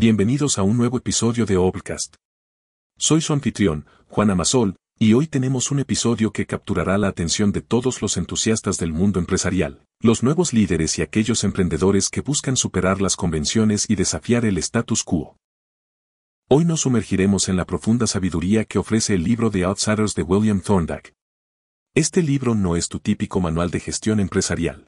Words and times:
Bienvenidos 0.00 0.58
a 0.58 0.62
un 0.62 0.76
nuevo 0.76 0.96
episodio 0.96 1.44
de 1.44 1.56
Obcast. 1.56 2.14
Soy 2.98 3.20
su 3.20 3.32
anfitrión, 3.32 3.84
Juan 4.06 4.30
Amasol, 4.30 4.76
y 4.96 5.14
hoy 5.14 5.26
tenemos 5.26 5.72
un 5.72 5.80
episodio 5.80 6.32
que 6.32 6.46
capturará 6.46 6.96
la 6.98 7.08
atención 7.08 7.50
de 7.50 7.62
todos 7.62 8.00
los 8.00 8.16
entusiastas 8.16 8.78
del 8.78 8.92
mundo 8.92 9.18
empresarial, 9.18 9.82
los 10.00 10.22
nuevos 10.22 10.52
líderes 10.52 11.00
y 11.00 11.02
aquellos 11.02 11.42
emprendedores 11.42 12.10
que 12.10 12.20
buscan 12.20 12.56
superar 12.56 13.00
las 13.00 13.16
convenciones 13.16 13.86
y 13.88 13.96
desafiar 13.96 14.44
el 14.44 14.58
status 14.58 15.02
quo. 15.02 15.36
Hoy 16.48 16.64
nos 16.64 16.82
sumergiremos 16.82 17.48
en 17.48 17.56
la 17.56 17.66
profunda 17.66 18.06
sabiduría 18.06 18.66
que 18.66 18.78
ofrece 18.78 19.14
el 19.14 19.24
libro 19.24 19.50
de 19.50 19.64
Outsiders 19.64 20.14
de 20.14 20.22
William 20.22 20.60
Thorndike. 20.60 21.12
Este 21.96 22.22
libro 22.22 22.54
no 22.54 22.76
es 22.76 22.86
tu 22.86 23.00
típico 23.00 23.40
manual 23.40 23.72
de 23.72 23.80
gestión 23.80 24.20
empresarial. 24.20 24.86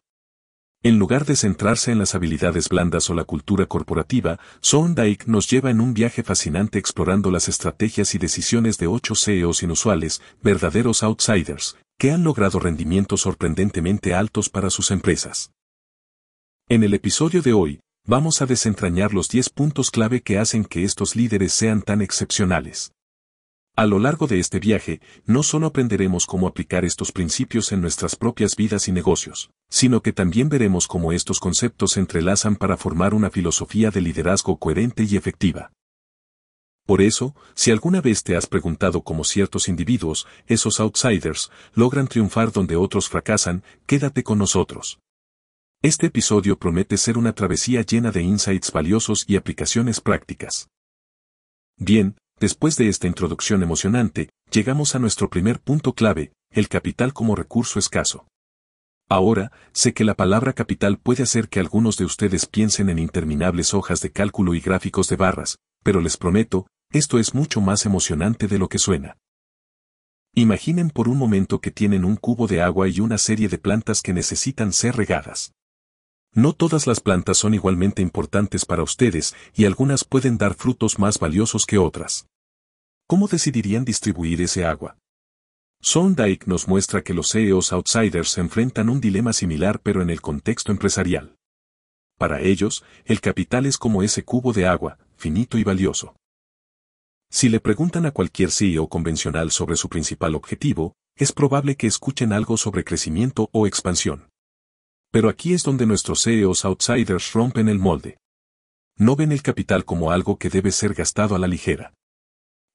En 0.83 0.99
lugar 0.99 1.27
de 1.27 1.37
centrarse 1.37 1.93
en 1.93 1.99
las 1.99 2.15
habilidades 2.15 2.71
blandas 2.71 3.11
o 3.11 3.15
la 3.15 3.25
cultura 3.25 3.67
corporativa, 3.67 4.41
Thorndike 4.63 5.27
nos 5.27 5.46
lleva 5.46 5.71
en 5.71 5.79
un 5.79 5.93
viaje 5.93 6.23
fascinante 6.23 6.79
explorando 6.79 7.31
las 7.31 7.49
estrategias 7.49 8.14
y 8.14 8.18
decisiones 8.18 8.79
de 8.79 8.87
ocho 8.87 9.14
CEOs 9.14 9.63
inusuales, 9.63 10.23
verdaderos 10.43 11.03
outsiders, 11.03 11.77
que 11.99 12.13
han 12.13 12.25
logrado 12.25 12.61
rendimientos 12.61 13.21
sorprendentemente 13.21 14.14
altos 14.14 14.49
para 14.49 14.71
sus 14.71 14.90
empresas. 14.90 15.53
En 16.67 16.82
el 16.82 16.95
episodio 16.95 17.43
de 17.43 17.53
hoy, 17.53 17.81
vamos 18.07 18.40
a 18.40 18.46
desentrañar 18.46 19.12
los 19.12 19.29
10 19.29 19.51
puntos 19.51 19.90
clave 19.90 20.23
que 20.23 20.39
hacen 20.39 20.65
que 20.65 20.85
estos 20.85 21.15
líderes 21.15 21.53
sean 21.53 21.82
tan 21.82 22.01
excepcionales. 22.01 22.93
A 23.80 23.86
lo 23.86 23.98
largo 23.98 24.26
de 24.26 24.39
este 24.39 24.61
viaje, 24.61 25.00
no 25.25 25.43
solo 25.43 25.68
aprenderemos 25.68 26.26
cómo 26.26 26.46
aplicar 26.46 26.84
estos 26.84 27.12
principios 27.12 27.72
en 27.72 27.80
nuestras 27.80 28.14
propias 28.14 28.54
vidas 28.54 28.89
y 28.89 28.93
negocios, 28.93 29.53
sino 29.70 30.03
que 30.03 30.12
también 30.12 30.50
veremos 30.50 30.86
cómo 30.86 31.12
estos 31.12 31.40
conceptos 31.40 31.93
se 31.93 32.00
entrelazan 32.00 32.56
para 32.56 32.77
formar 32.77 33.14
una 33.14 33.30
filosofía 33.30 33.91
de 33.91 34.03
liderazgo 34.03 34.58
coherente 34.58 35.05
y 35.05 35.16
efectiva. 35.16 35.72
Por 36.84 37.00
eso, 37.00 37.34
si 37.55 37.70
alguna 37.70 38.03
vez 38.03 38.22
te 38.22 38.36
has 38.36 38.47
preguntado 38.47 39.00
cómo 39.00 39.25
ciertos 39.25 39.67
individuos, 39.67 40.27
esos 40.47 40.78
outsiders, 40.78 41.50
logran 41.72 42.06
triunfar 42.06 42.53
donde 42.53 42.77
otros 42.77 43.09
fracasan, 43.09 43.62
quédate 43.87 44.22
con 44.22 44.37
nosotros. 44.37 44.98
Este 45.81 46.09
episodio 46.09 46.59
promete 46.59 46.98
ser 46.98 47.17
una 47.17 47.33
travesía 47.33 47.81
llena 47.81 48.11
de 48.11 48.20
insights 48.20 48.72
valiosos 48.72 49.25
y 49.27 49.37
aplicaciones 49.37 50.03
prácticas. 50.03 50.69
Bien, 51.78 52.20
después 52.41 52.77
de 52.77 52.89
esta 52.89 53.07
introducción 53.07 53.63
emocionante, 53.63 54.31
llegamos 54.51 54.95
a 54.95 54.99
nuestro 54.99 55.31
primer 55.31 55.61
punto 55.61 55.93
clave, 55.93 56.33
el 56.51 56.69
capital 56.69 57.13
como 57.13 57.37
recurso 57.37 57.79
escaso. 57.79 58.27
Ahora, 59.09 59.53
sé 59.73 59.93
que 59.93 60.05
la 60.05 60.15
palabra 60.15 60.53
capital 60.53 60.99
puede 60.99 61.23
hacer 61.23 61.49
que 61.49 61.61
algunos 61.61 61.97
de 61.97 62.05
ustedes 62.05 62.47
piensen 62.47 62.89
en 62.89 62.99
interminables 62.99 63.75
hojas 63.75 64.01
de 64.01 64.11
cálculo 64.11 64.55
y 64.55 64.61
gráficos 64.61 65.09
de 65.09 65.17
barras, 65.17 65.59
pero 65.83 66.01
les 66.01 66.17
prometo, 66.17 66.67
esto 66.93 67.19
es 67.19 67.35
mucho 67.35 67.61
más 67.61 67.87
emocionante 67.87 68.49
de 68.49 68.59
lo 68.59 68.69
que 68.69 68.79
suena. 68.79 69.17
Imaginen 70.35 70.91
por 70.91 71.09
un 71.09 71.19
momento 71.19 71.61
que 71.61 71.73
tienen 71.73 72.05
un 72.05 72.17
cubo 72.17 72.47
de 72.47 72.63
agua 72.63 72.89
y 72.89 73.01
una 73.01 73.19
serie 73.19 73.49
de 73.49 73.59
plantas 73.59 74.01
que 74.01 74.13
necesitan 74.13 74.73
ser 74.73 74.97
regadas. 74.97 75.53
No 76.34 76.53
todas 76.53 76.86
las 76.86 77.00
plantas 77.00 77.39
son 77.39 77.55
igualmente 77.55 78.03
importantes 78.03 78.64
para 78.64 78.84
ustedes 78.84 79.34
y 79.53 79.64
algunas 79.64 80.05
pueden 80.05 80.39
dar 80.39 80.55
frutos 80.55 80.98
más 80.98 81.19
valiosos 81.19 81.67
que 81.67 81.78
otras. 81.78 82.27
¿Cómo 83.09 83.27
decidirían 83.27 83.84
distribuir 83.84 84.41
ese 84.41 84.64
agua? 84.64 84.97
Sondike 85.83 86.47
nos 86.47 86.69
muestra 86.69 87.03
que 87.03 87.14
los 87.14 87.33
CEOs 87.33 87.72
outsiders 87.72 88.39
enfrentan 88.39 88.89
un 88.89 89.00
dilema 89.00 89.33
similar 89.33 89.81
pero 89.83 90.03
en 90.03 90.11
el 90.11 90.20
contexto 90.20 90.70
empresarial. 90.70 91.34
Para 92.17 92.41
ellos, 92.41 92.84
el 93.06 93.20
capital 93.20 93.67
es 93.67 93.78
como 93.78 94.05
ese 94.05 94.22
cubo 94.22 94.53
de 94.53 94.67
agua, 94.67 94.98
finito 95.17 95.59
y 95.59 95.65
valioso. 95.65 96.15
Si 97.28 97.48
le 97.48 97.59
preguntan 97.59 98.06
a 98.06 98.12
cualquier 98.12 98.53
CEO 98.53 98.89
convencional 98.89 99.50
sobre 99.50 99.75
su 99.77 99.89
principal 99.89 100.37
objetivo, 100.37 100.94
es 101.17 101.33
probable 101.33 101.77
que 101.77 101.89
escuchen 101.89 102.33
algo 102.33 102.56
sobre 102.56 102.84
crecimiento 102.84 103.49
o 103.53 103.66
expansión. 103.66 104.30
Pero 105.10 105.28
aquí 105.28 105.54
es 105.54 105.62
donde 105.62 105.87
nuestros 105.87 106.22
CEOs 106.22 106.65
outsiders 106.65 107.32
rompen 107.32 107.69
el 107.69 107.78
molde. 107.78 108.19
No 108.97 109.16
ven 109.16 109.32
el 109.32 109.43
capital 109.43 109.84
como 109.84 110.12
algo 110.12 110.37
que 110.38 110.50
debe 110.50 110.71
ser 110.72 110.94
gastado 110.94 111.34
a 111.34 111.38
la 111.38 111.48
ligera. 111.48 111.94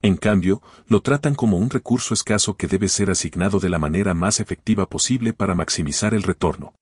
En 0.02 0.18
cambio, 0.18 0.62
lo 0.88 1.02
tratan 1.02 1.36
como 1.36 1.58
un 1.58 1.70
recurso 1.70 2.14
escaso 2.14 2.58
que 2.58 2.68
debe 2.68 2.90
ser 2.90 3.10
asignado 3.10 3.60
de 3.60 3.70
la 3.70 3.80
manera 3.80 4.14
más 4.14 4.40
efectiva 4.40 4.88
posible 4.88 5.34
para 5.34 5.56
maximizar 5.56 6.14
el 6.14 6.24
retorno. 6.24 6.76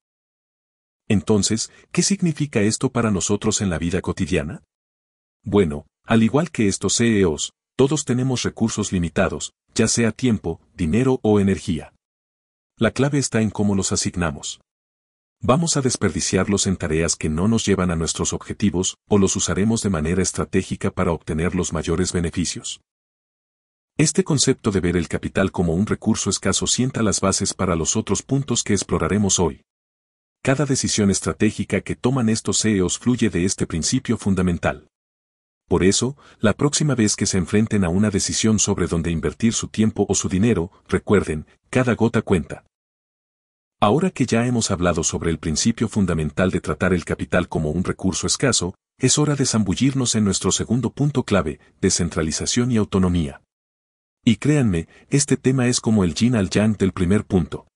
Entonces, 1.08 1.72
¿qué 1.92 2.02
significa 2.02 2.62
esto 2.62 2.90
para 2.90 3.12
nosotros 3.12 3.62
en 3.62 3.70
la 3.70 3.78
vida 3.78 4.02
cotidiana? 4.02 4.64
Bueno, 5.44 5.86
al 6.06 6.24
igual 6.24 6.52
que 6.52 6.68
estos 6.68 6.98
CEOs, 6.98 7.52
todos 7.76 8.06
tenemos 8.06 8.44
recursos 8.44 8.92
limitados, 8.92 9.54
ya 9.76 9.88
sea 9.88 10.12
tiempo, 10.12 10.62
dinero 10.76 11.20
o 11.22 11.40
energía. 11.40 11.94
La 12.78 12.92
clave 12.92 13.20
está 13.20 13.42
en 13.42 13.50
cómo 13.50 13.76
los 13.76 13.92
asignamos. 13.92 14.60
Vamos 15.46 15.76
a 15.76 15.82
desperdiciarlos 15.82 16.68
en 16.68 16.78
tareas 16.78 17.18
que 17.18 17.28
no 17.28 17.50
nos 17.50 17.66
llevan 17.66 17.92
a 17.92 17.98
nuestros 17.98 18.32
objetivos 18.32 18.96
o 19.10 19.18
los 19.18 19.36
usaremos 19.36 19.82
de 19.82 19.90
manera 19.90 20.22
estratégica 20.22 20.90
para 20.90 21.12
obtener 21.12 21.54
los 21.54 21.74
mayores 21.74 22.14
beneficios. 22.14 22.80
Este 23.98 24.24
concepto 24.24 24.72
de 24.72 24.80
ver 24.80 24.96
el 24.96 25.10
capital 25.10 25.52
como 25.52 25.74
un 25.74 25.86
recurso 25.86 26.30
escaso 26.30 26.66
sienta 26.66 27.04
las 27.04 27.20
bases 27.20 27.54
para 27.54 27.76
los 27.76 27.98
otros 27.98 28.22
puntos 28.22 28.64
que 28.64 28.72
exploraremos 28.72 29.38
hoy. 29.38 29.64
Cada 30.42 30.66
decisión 30.66 31.12
estratégica 31.12 31.82
que 31.82 31.98
toman 31.98 32.30
estos 32.30 32.62
CEOs 32.62 32.98
fluye 32.98 33.30
de 33.30 33.44
este 33.44 33.68
principio 33.68 34.18
fundamental. 34.18 34.88
Por 35.68 35.84
eso, 35.84 36.16
la 36.40 36.54
próxima 36.54 36.96
vez 36.96 37.18
que 37.18 37.26
se 37.26 37.38
enfrenten 37.38 37.84
a 37.84 37.90
una 37.90 38.10
decisión 38.10 38.60
sobre 38.60 38.88
dónde 38.88 39.12
invertir 39.12 39.52
su 39.52 39.68
tiempo 39.68 40.06
o 40.08 40.16
su 40.16 40.30
dinero, 40.30 40.72
recuerden, 40.88 41.48
cada 41.70 41.96
gota 41.96 42.22
cuenta. 42.22 42.64
Ahora 43.84 44.12
que 44.12 44.26
ya 44.26 44.48
hemos 44.48 44.72
hablado 44.72 45.04
sobre 45.04 45.30
el 45.30 45.40
principio 45.40 45.90
fundamental 45.90 46.52
de 46.52 46.62
tratar 46.62 46.94
el 46.94 47.04
capital 47.04 47.50
como 47.50 47.70
un 47.70 47.84
recurso 47.84 48.28
escaso, 48.28 48.76
es 48.98 49.18
hora 49.18 49.36
de 49.36 49.46
zambullirnos 49.46 50.16
en 50.16 50.24
nuestro 50.24 50.54
segundo 50.54 50.94
punto 50.94 51.24
clave, 51.24 51.60
descentralización 51.82 52.72
y 52.72 52.78
autonomía. 52.78 53.42
Y 54.24 54.38
créanme, 54.38 54.88
este 55.10 55.36
tema 55.36 55.68
es 55.68 55.82
como 55.82 56.06
el 56.06 56.14
yin 56.14 56.38
al 56.38 56.50
yang 56.50 56.78
del 56.78 56.94
primer 56.94 57.26
punto. 57.26 57.68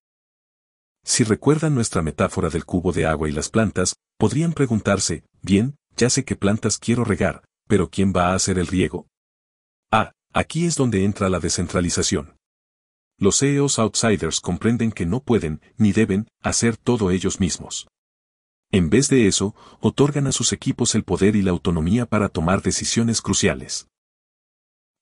Si 1.04 1.26
recuerdan 1.26 1.76
nuestra 1.76 2.02
metáfora 2.02 2.48
del 2.48 2.64
cubo 2.64 2.94
de 2.94 3.06
agua 3.06 3.28
y 3.28 3.34
las 3.34 3.50
plantas, 3.50 3.98
podrían 4.18 4.54
preguntarse, 4.54 5.26
bien, 5.42 5.76
ya 5.98 6.10
sé 6.10 6.24
qué 6.24 6.38
plantas 6.38 6.78
quiero 6.78 7.04
regar, 7.04 7.44
pero 7.68 7.90
¿quién 7.90 8.14
va 8.16 8.30
a 8.30 8.36
hacer 8.36 8.60
el 8.60 8.68
riego? 8.68 9.08
Ah, 9.92 10.14
aquí 10.32 10.68
es 10.68 10.78
donde 10.78 11.04
entra 11.04 11.28
la 11.28 11.42
descentralización. 11.42 12.37
Los 13.20 13.40
CEOs 13.40 13.80
outsiders 13.80 14.40
comprenden 14.40 14.92
que 14.92 15.08
no 15.08 15.22
pueden, 15.22 15.60
ni 15.76 15.92
deben, 15.92 16.28
hacer 16.44 16.78
todo 16.78 17.10
ellos 17.10 17.40
mismos. 17.40 17.88
En 18.72 18.92
vez 18.92 19.08
de 19.08 19.26
eso, 19.26 19.56
otorgan 19.80 20.28
a 20.28 20.32
sus 20.32 20.54
equipos 20.54 20.94
el 20.94 21.04
poder 21.04 21.36
y 21.36 21.42
la 21.42 21.50
autonomía 21.50 22.06
para 22.06 22.30
tomar 22.30 22.62
decisiones 22.62 23.22
cruciales. 23.22 23.88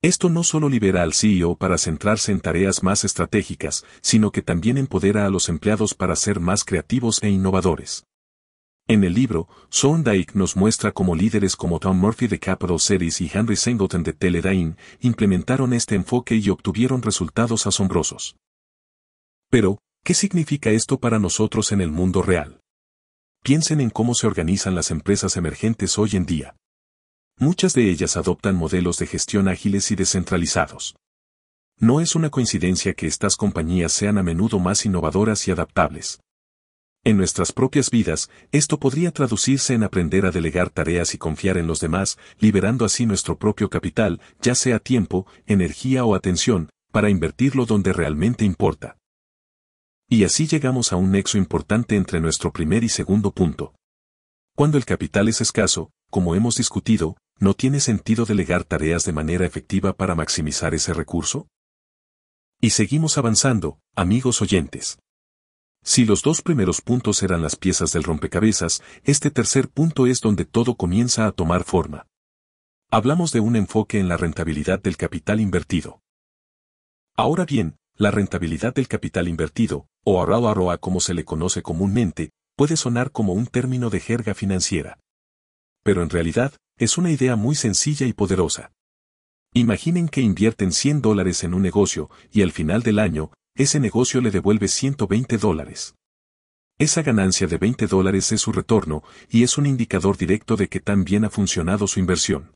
Esto 0.02 0.30
no 0.30 0.44
solo 0.44 0.70
libera 0.70 1.04
al 1.04 1.14
CEO 1.14 1.56
para 1.58 1.78
centrarse 1.78 2.32
en 2.32 2.40
tareas 2.40 2.84
más 2.84 3.04
estratégicas, 3.04 3.84
sino 4.02 4.32
que 4.32 4.42
también 4.42 4.78
empodera 4.78 5.26
a 5.26 5.30
los 5.30 5.50
empleados 5.50 5.94
para 5.94 6.16
ser 6.16 6.40
más 6.40 6.64
creativos 6.64 7.22
e 7.22 7.30
innovadores. 7.30 8.06
En 8.88 9.04
el 9.04 9.16
libro, 9.16 9.48
Thorndike 9.72 10.36
nos 10.36 10.56
muestra 10.56 10.92
cómo 10.92 11.16
líderes 11.16 11.56
como 11.56 11.80
Tom 11.80 11.98
Murphy 11.98 12.28
de 12.28 12.38
Capital 12.38 12.80
Series 12.80 13.20
y 13.20 13.32
Henry 13.34 13.56
Singleton 13.56 14.04
de 14.04 14.14
Teledyne 14.14 14.76
implementaron 15.00 15.74
este 15.74 15.96
enfoque 15.96 16.36
y 16.36 16.50
obtuvieron 16.50 17.02
resultados 17.02 17.66
asombrosos. 17.66 18.36
Pero, 19.50 19.80
¿qué 20.04 20.14
significa 20.14 20.70
esto 20.70 21.00
para 21.00 21.18
nosotros 21.18 21.72
en 21.72 21.82
el 21.82 21.90
mundo 21.90 22.22
real? 22.22 22.60
Piensen 23.44 23.82
en 23.82 23.90
cómo 23.90 24.14
se 24.14 24.28
organizan 24.28 24.76
las 24.76 24.92
empresas 24.92 25.36
emergentes 25.36 25.98
hoy 25.98 26.12
en 26.14 26.28
día. 26.28 26.56
Muchas 27.40 27.74
de 27.74 27.90
ellas 27.90 28.16
adoptan 28.18 28.56
modelos 28.56 29.00
de 29.00 29.08
gestión 29.08 29.48
ágiles 29.48 29.90
y 29.90 29.96
descentralizados. 29.96 30.96
No 31.80 32.02
es 32.02 32.14
una 32.14 32.30
coincidencia 32.30 32.94
que 32.94 33.08
estas 33.08 33.36
compañías 33.36 33.92
sean 33.94 34.20
a 34.20 34.24
menudo 34.24 34.60
más 34.60 34.86
innovadoras 34.86 35.48
y 35.48 35.52
adaptables. 35.52 36.20
En 37.08 37.18
nuestras 37.18 37.52
propias 37.52 37.92
vidas, 37.92 38.32
esto 38.52 38.80
podría 38.80 39.12
traducirse 39.12 39.76
en 39.76 39.84
aprender 39.84 40.26
a 40.26 40.32
delegar 40.32 40.72
tareas 40.72 41.14
y 41.14 41.20
confiar 41.20 41.60
en 41.60 41.68
los 41.68 41.80
demás, 41.80 42.18
liberando 42.40 42.84
así 42.84 43.06
nuestro 43.06 43.38
propio 43.38 43.70
capital, 43.70 44.20
ya 44.42 44.56
sea 44.56 44.80
tiempo, 44.80 45.28
energía 45.46 46.04
o 46.04 46.16
atención, 46.16 46.72
para 46.92 47.12
invertirlo 47.12 47.68
donde 47.68 47.94
realmente 47.94 48.44
importa. 48.44 48.98
Y 50.10 50.24
así 50.24 50.48
llegamos 50.48 50.94
a 50.94 50.96
un 50.96 51.12
nexo 51.12 51.38
importante 51.38 51.96
entre 51.96 52.20
nuestro 52.20 52.52
primer 52.52 52.84
y 52.84 52.90
segundo 52.90 53.30
punto. 53.30 53.76
Cuando 54.56 54.80
el 54.80 54.86
capital 54.86 55.28
es 55.28 55.42
escaso, 55.42 55.92
como 56.10 56.34
hemos 56.34 56.56
discutido, 56.56 57.18
¿no 57.38 57.54
tiene 57.54 57.82
sentido 57.82 58.26
delegar 58.26 58.64
tareas 58.64 59.06
de 59.06 59.14
manera 59.14 59.46
efectiva 59.46 59.94
para 59.94 60.16
maximizar 60.16 60.74
ese 60.74 60.92
recurso? 60.92 61.48
Y 62.60 62.72
seguimos 62.72 63.20
avanzando, 63.20 63.78
amigos 63.96 64.42
oyentes. 64.42 64.98
Si 65.88 66.04
los 66.04 66.24
dos 66.24 66.42
primeros 66.42 66.82
puntos 66.82 67.22
eran 67.22 67.44
las 67.44 67.56
piezas 67.56 67.94
del 67.94 68.02
rompecabezas, 68.02 68.82
este 69.04 69.30
tercer 69.30 69.70
punto 69.70 70.08
es 70.08 70.20
donde 70.20 70.44
todo 70.44 70.76
comienza 70.76 71.28
a 71.28 71.32
tomar 71.32 71.64
forma. 71.64 72.08
Hablamos 72.90 73.32
de 73.32 73.40
un 73.40 73.56
enfoque 73.56 74.00
en 74.00 74.08
la 74.08 74.18
rentabilidad 74.18 74.82
del 74.82 74.98
capital 74.98 75.40
invertido. 75.40 76.02
Ahora 77.16 77.46
bien, 77.46 77.78
la 77.98 78.10
rentabilidad 78.10 78.74
del 78.74 78.88
capital 78.88 79.28
invertido, 79.28 79.86
o 80.04 80.26
ROA 80.26 80.80
como 80.80 81.00
se 81.00 81.14
le 81.14 81.24
conoce 81.24 81.62
comúnmente, 81.62 82.32
puede 82.58 82.78
sonar 82.78 83.12
como 83.12 83.34
un 83.34 83.46
término 83.46 83.92
de 83.92 84.00
jerga 84.00 84.34
financiera. 84.34 84.98
Pero 85.84 86.02
en 86.02 86.10
realidad, 86.10 86.54
es 86.80 86.98
una 86.98 87.12
idea 87.12 87.36
muy 87.36 87.54
sencilla 87.54 88.08
y 88.08 88.14
poderosa. 88.14 88.72
Imaginen 89.54 90.10
que 90.10 90.22
invierten 90.22 90.72
100 90.72 91.04
dólares 91.04 91.44
en 91.44 91.54
un 91.54 91.62
negocio 91.62 92.10
y 92.32 92.42
al 92.42 92.52
final 92.52 92.82
del 92.82 92.98
año, 92.98 93.32
ese 93.56 93.80
negocio 93.80 94.20
le 94.20 94.32
devuelve 94.32 94.68
120 94.68 95.38
dólares. 95.38 95.96
Esa 96.78 97.02
ganancia 97.04 97.48
de 97.48 97.58
20 97.58 97.88
dólares 97.88 98.34
es 98.34 98.42
su 98.42 98.52
retorno 98.52 99.02
y 99.30 99.44
es 99.44 99.58
un 99.58 99.66
indicador 99.66 100.18
directo 100.18 100.58
de 100.58 100.68
que 100.68 100.82
tan 100.82 101.06
bien 101.06 101.24
ha 101.24 101.30
funcionado 101.30 101.88
su 101.88 102.02
inversión. 102.02 102.54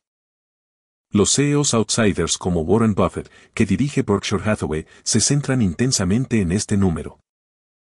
Los 1.10 1.34
CEOs 1.34 1.72
outsiders 1.72 2.36
como 2.36 2.60
Warren 2.60 2.94
Buffett, 2.94 3.30
que 3.54 3.64
dirige 3.64 4.02
Berkshire 4.02 4.42
Hathaway, 4.44 4.86
se 5.02 5.20
centran 5.20 5.62
intensamente 5.62 6.42
en 6.42 6.52
este 6.52 6.76
número. 6.76 7.18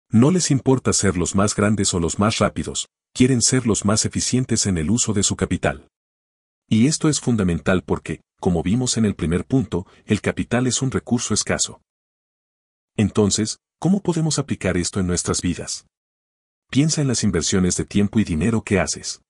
No 0.10 0.32
les 0.32 0.50
importa 0.50 0.94
ser 0.94 1.18
los 1.18 1.36
más 1.36 1.54
grandes 1.54 1.94
o 1.94 2.00
los 2.00 2.18
más 2.18 2.38
rápidos, 2.40 2.88
quieren 3.14 3.42
ser 3.42 3.68
los 3.68 3.84
más 3.84 4.06
eficientes 4.06 4.66
en 4.66 4.78
el 4.78 4.90
uso 4.90 5.12
de 5.14 5.24
su 5.24 5.36
capital. 5.36 5.88
Y 6.70 6.88
esto 6.88 7.10
es 7.10 7.20
fundamental 7.20 7.84
porque, 7.86 8.22
como 8.40 8.64
vimos 8.64 8.96
en 8.96 9.04
el 9.04 9.16
primer 9.16 9.46
punto, 9.46 9.86
el 10.06 10.22
capital 10.22 10.66
es 10.66 10.82
un 10.82 10.92
recurso 10.92 11.34
escaso. 11.34 11.82
Entonces, 13.02 13.58
¿cómo 13.80 14.04
podemos 14.04 14.38
aplicar 14.38 14.78
esto 14.78 15.00
en 15.00 15.08
nuestras 15.08 15.42
vidas? 15.42 15.88
Piensa 16.70 17.02
en 17.02 17.08
las 17.08 17.24
inversiones 17.24 17.76
de 17.76 17.84
tiempo 17.84 18.20
y 18.20 18.24
dinero 18.24 18.62
que 18.62 18.80
haces. 18.80 19.24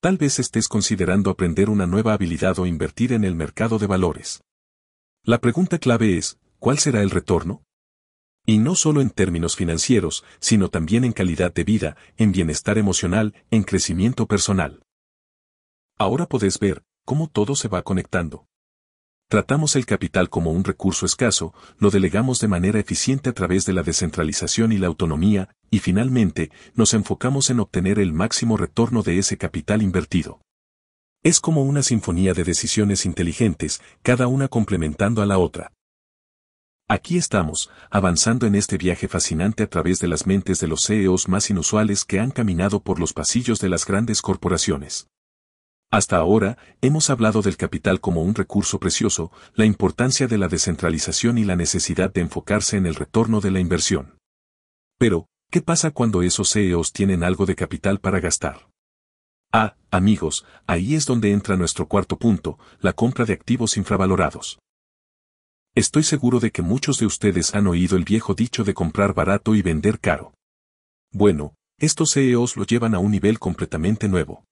Tal 0.00 0.16
vez 0.16 0.40
estés 0.40 0.66
considerando 0.66 1.30
aprender 1.30 1.70
una 1.70 1.86
nueva 1.86 2.12
habilidad 2.12 2.58
o 2.58 2.66
invertir 2.66 3.12
en 3.12 3.22
el 3.22 3.36
mercado 3.36 3.78
de 3.78 3.86
valores. 3.86 4.42
La 5.22 5.38
pregunta 5.38 5.78
clave 5.78 6.18
es, 6.18 6.40
¿cuál 6.58 6.80
será 6.80 7.00
el 7.02 7.10
retorno? 7.10 7.62
Y 8.44 8.58
no 8.58 8.74
solo 8.74 9.00
en 9.00 9.10
términos 9.10 9.54
financieros, 9.54 10.24
sino 10.40 10.68
también 10.68 11.04
en 11.04 11.12
calidad 11.12 11.54
de 11.54 11.62
vida, 11.62 11.96
en 12.16 12.32
bienestar 12.32 12.78
emocional, 12.78 13.32
en 13.52 13.62
crecimiento 13.62 14.26
personal. 14.26 14.82
Ahora 15.98 16.26
podés 16.26 16.58
ver 16.58 16.82
cómo 17.04 17.28
todo 17.28 17.54
se 17.54 17.68
va 17.68 17.82
conectando. 17.82 18.48
Tratamos 19.28 19.76
el 19.76 19.84
capital 19.84 20.30
como 20.30 20.52
un 20.52 20.64
recurso 20.64 21.04
escaso, 21.04 21.52
lo 21.78 21.90
delegamos 21.90 22.40
de 22.40 22.48
manera 22.48 22.80
eficiente 22.80 23.28
a 23.28 23.34
través 23.34 23.66
de 23.66 23.74
la 23.74 23.82
descentralización 23.82 24.72
y 24.72 24.78
la 24.78 24.86
autonomía, 24.86 25.50
y 25.70 25.80
finalmente, 25.80 26.50
nos 26.74 26.94
enfocamos 26.94 27.50
en 27.50 27.60
obtener 27.60 27.98
el 27.98 28.14
máximo 28.14 28.56
retorno 28.56 29.02
de 29.02 29.18
ese 29.18 29.36
capital 29.36 29.82
invertido. 29.82 30.40
Es 31.22 31.40
como 31.40 31.62
una 31.62 31.82
sinfonía 31.82 32.32
de 32.32 32.42
decisiones 32.42 33.04
inteligentes, 33.04 33.82
cada 34.02 34.28
una 34.28 34.48
complementando 34.48 35.20
a 35.20 35.26
la 35.26 35.36
otra. 35.36 35.72
Aquí 36.88 37.18
estamos, 37.18 37.70
avanzando 37.90 38.46
en 38.46 38.54
este 38.54 38.78
viaje 38.78 39.08
fascinante 39.08 39.62
a 39.64 39.68
través 39.68 39.98
de 40.00 40.08
las 40.08 40.26
mentes 40.26 40.58
de 40.58 40.68
los 40.68 40.86
CEOs 40.86 41.28
más 41.28 41.50
inusuales 41.50 42.06
que 42.06 42.18
han 42.18 42.30
caminado 42.30 42.80
por 42.80 42.98
los 42.98 43.12
pasillos 43.12 43.58
de 43.58 43.68
las 43.68 43.84
grandes 43.84 44.22
corporaciones. 44.22 45.06
Hasta 45.90 46.18
ahora, 46.18 46.58
hemos 46.82 47.08
hablado 47.08 47.40
del 47.40 47.56
capital 47.56 48.00
como 48.00 48.22
un 48.22 48.34
recurso 48.34 48.78
precioso, 48.78 49.32
la 49.54 49.64
importancia 49.64 50.26
de 50.26 50.36
la 50.36 50.48
descentralización 50.48 51.38
y 51.38 51.44
la 51.44 51.56
necesidad 51.56 52.12
de 52.12 52.20
enfocarse 52.20 52.76
en 52.76 52.84
el 52.84 52.94
retorno 52.94 53.40
de 53.40 53.50
la 53.50 53.60
inversión. 53.60 54.18
Pero, 54.98 55.28
¿qué 55.50 55.62
pasa 55.62 55.90
cuando 55.90 56.20
esos 56.20 56.52
CEOs 56.52 56.92
tienen 56.92 57.24
algo 57.24 57.46
de 57.46 57.54
capital 57.54 58.00
para 58.00 58.20
gastar? 58.20 58.68
Ah, 59.50 59.76
amigos, 59.90 60.44
ahí 60.66 60.94
es 60.94 61.06
donde 61.06 61.32
entra 61.32 61.56
nuestro 61.56 61.88
cuarto 61.88 62.18
punto, 62.18 62.58
la 62.80 62.92
compra 62.92 63.24
de 63.24 63.32
activos 63.32 63.78
infravalorados. 63.78 64.58
Estoy 65.74 66.02
seguro 66.02 66.38
de 66.38 66.50
que 66.50 66.60
muchos 66.60 66.98
de 66.98 67.06
ustedes 67.06 67.54
han 67.54 67.66
oído 67.66 67.96
el 67.96 68.04
viejo 68.04 68.34
dicho 68.34 68.62
de 68.62 68.74
comprar 68.74 69.14
barato 69.14 69.54
y 69.54 69.62
vender 69.62 70.00
caro. 70.00 70.34
Bueno, 71.12 71.54
estos 71.78 72.12
CEOs 72.12 72.58
lo 72.58 72.64
llevan 72.64 72.94
a 72.94 72.98
un 72.98 73.10
nivel 73.10 73.38
completamente 73.38 74.06
nuevo. 74.06 74.44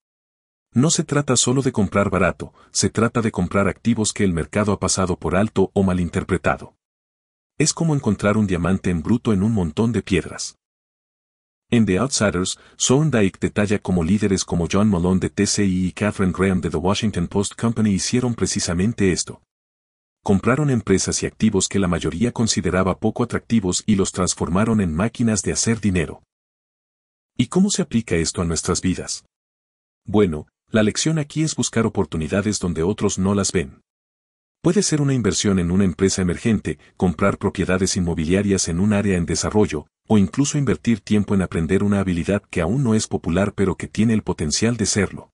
No 0.76 0.90
se 0.90 1.04
trata 1.04 1.36
solo 1.36 1.62
de 1.62 1.72
comprar 1.72 2.10
barato, 2.10 2.52
se 2.70 2.90
trata 2.90 3.22
de 3.22 3.32
comprar 3.32 3.66
activos 3.66 4.12
que 4.12 4.24
el 4.24 4.34
mercado 4.34 4.72
ha 4.72 4.78
pasado 4.78 5.18
por 5.18 5.34
alto 5.34 5.70
o 5.72 5.82
malinterpretado. 5.82 6.76
Es 7.56 7.72
como 7.72 7.94
encontrar 7.94 8.36
un 8.36 8.46
diamante 8.46 8.90
en 8.90 9.00
bruto 9.02 9.32
en 9.32 9.42
un 9.42 9.52
montón 9.52 9.92
de 9.92 10.02
piedras. 10.02 10.58
En 11.70 11.86
The 11.86 11.96
Outsiders, 11.96 12.58
Dyke 13.10 13.38
detalla 13.40 13.78
cómo 13.78 14.04
líderes 14.04 14.44
como 14.44 14.68
John 14.70 14.90
Malone 14.90 15.18
de 15.18 15.30
TCI 15.30 15.86
y 15.86 15.92
Catherine 15.92 16.34
Graham 16.36 16.60
de 16.60 16.68
The 16.68 16.76
Washington 16.76 17.28
Post 17.28 17.58
Company 17.58 17.92
hicieron 17.92 18.34
precisamente 18.34 19.12
esto. 19.12 19.40
Compraron 20.22 20.68
empresas 20.68 21.22
y 21.22 21.26
activos 21.26 21.68
que 21.68 21.78
la 21.78 21.88
mayoría 21.88 22.32
consideraba 22.32 22.98
poco 22.98 23.22
atractivos 23.22 23.82
y 23.86 23.94
los 23.94 24.12
transformaron 24.12 24.82
en 24.82 24.94
máquinas 24.94 25.42
de 25.42 25.52
hacer 25.52 25.80
dinero. 25.80 26.22
¿Y 27.34 27.46
cómo 27.46 27.70
se 27.70 27.80
aplica 27.80 28.16
esto 28.16 28.42
a 28.42 28.44
nuestras 28.44 28.82
vidas? 28.82 29.24
Bueno, 30.04 30.46
la 30.76 30.82
lección 30.82 31.18
aquí 31.18 31.42
es 31.42 31.54
buscar 31.56 31.86
oportunidades 31.86 32.58
donde 32.58 32.82
otros 32.82 33.18
no 33.18 33.34
las 33.34 33.50
ven. 33.50 33.80
Puede 34.62 34.82
ser 34.82 35.00
una 35.00 35.14
inversión 35.14 35.58
en 35.58 35.70
una 35.70 35.84
empresa 35.84 36.20
emergente, 36.22 36.78
comprar 36.96 37.38
propiedades 37.38 37.96
inmobiliarias 37.96 38.68
en 38.68 38.80
un 38.80 38.92
área 38.92 39.16
en 39.16 39.24
desarrollo, 39.24 39.86
o 40.06 40.18
incluso 40.18 40.58
invertir 40.58 41.00
tiempo 41.00 41.34
en 41.34 41.42
aprender 41.42 41.82
una 41.82 42.00
habilidad 42.00 42.42
que 42.50 42.60
aún 42.60 42.82
no 42.82 42.94
es 42.94 43.06
popular 43.06 43.54
pero 43.54 43.76
que 43.76 43.86
tiene 43.86 44.12
el 44.12 44.22
potencial 44.22 44.76
de 44.76 44.86
serlo. 44.86 45.30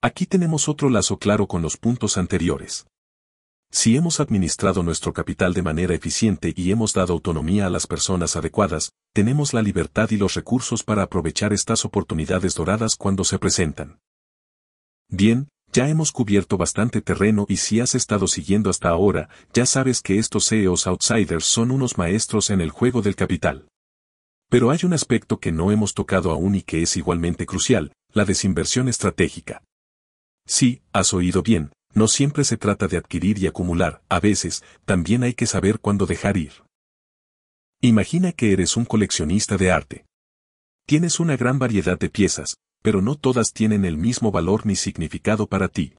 Aquí 0.00 0.24
tenemos 0.24 0.68
otro 0.68 0.88
lazo 0.88 1.18
claro 1.18 1.46
con 1.46 1.60
los 1.60 1.76
puntos 1.76 2.16
anteriores. 2.16 2.86
Si 3.70 3.96
hemos 3.96 4.20
administrado 4.20 4.82
nuestro 4.82 5.12
capital 5.12 5.52
de 5.52 5.62
manera 5.62 5.94
eficiente 5.94 6.54
y 6.56 6.70
hemos 6.70 6.92
dado 6.92 7.12
autonomía 7.12 7.66
a 7.66 7.70
las 7.70 7.86
personas 7.86 8.36
adecuadas, 8.36 8.92
tenemos 9.12 9.52
la 9.52 9.62
libertad 9.62 10.10
y 10.10 10.16
los 10.16 10.34
recursos 10.34 10.82
para 10.84 11.02
aprovechar 11.02 11.52
estas 11.52 11.84
oportunidades 11.84 12.54
doradas 12.54 12.96
cuando 12.96 13.24
se 13.24 13.38
presentan. 13.38 13.98
Bien, 15.12 15.48
ya 15.72 15.90
hemos 15.90 16.10
cubierto 16.10 16.56
bastante 16.56 17.02
terreno 17.02 17.44
y 17.46 17.58
si 17.58 17.80
has 17.80 17.94
estado 17.94 18.26
siguiendo 18.26 18.70
hasta 18.70 18.88
ahora, 18.88 19.28
ya 19.52 19.66
sabes 19.66 20.00
que 20.00 20.18
estos 20.18 20.48
CEOs 20.48 20.86
outsiders 20.86 21.44
son 21.44 21.70
unos 21.70 21.98
maestros 21.98 22.48
en 22.48 22.62
el 22.62 22.70
juego 22.70 23.02
del 23.02 23.14
capital. 23.14 23.68
Pero 24.48 24.70
hay 24.70 24.80
un 24.84 24.94
aspecto 24.94 25.38
que 25.38 25.52
no 25.52 25.70
hemos 25.70 25.92
tocado 25.92 26.30
aún 26.30 26.54
y 26.54 26.62
que 26.62 26.80
es 26.80 26.96
igualmente 26.96 27.44
crucial, 27.44 27.92
la 28.14 28.24
desinversión 28.24 28.88
estratégica. 28.88 29.62
Sí, 30.46 30.80
has 30.94 31.12
oído 31.12 31.42
bien, 31.42 31.72
no 31.92 32.08
siempre 32.08 32.44
se 32.44 32.56
trata 32.56 32.88
de 32.88 32.96
adquirir 32.96 33.38
y 33.38 33.46
acumular, 33.46 34.02
a 34.08 34.18
veces, 34.18 34.64
también 34.86 35.24
hay 35.24 35.34
que 35.34 35.46
saber 35.46 35.78
cuándo 35.78 36.06
dejar 36.06 36.38
ir. 36.38 36.52
Imagina 37.82 38.32
que 38.32 38.54
eres 38.54 38.78
un 38.78 38.86
coleccionista 38.86 39.58
de 39.58 39.72
arte. 39.72 40.06
Tienes 40.86 41.20
una 41.20 41.36
gran 41.36 41.58
variedad 41.58 41.98
de 41.98 42.08
piezas, 42.08 42.56
pero 42.82 43.00
no 43.00 43.14
todas 43.14 43.52
tienen 43.52 43.84
el 43.84 43.96
mismo 43.96 44.30
valor 44.30 44.66
ni 44.66 44.76
significado 44.76 45.46
para 45.46 45.68
ti. 45.68 45.94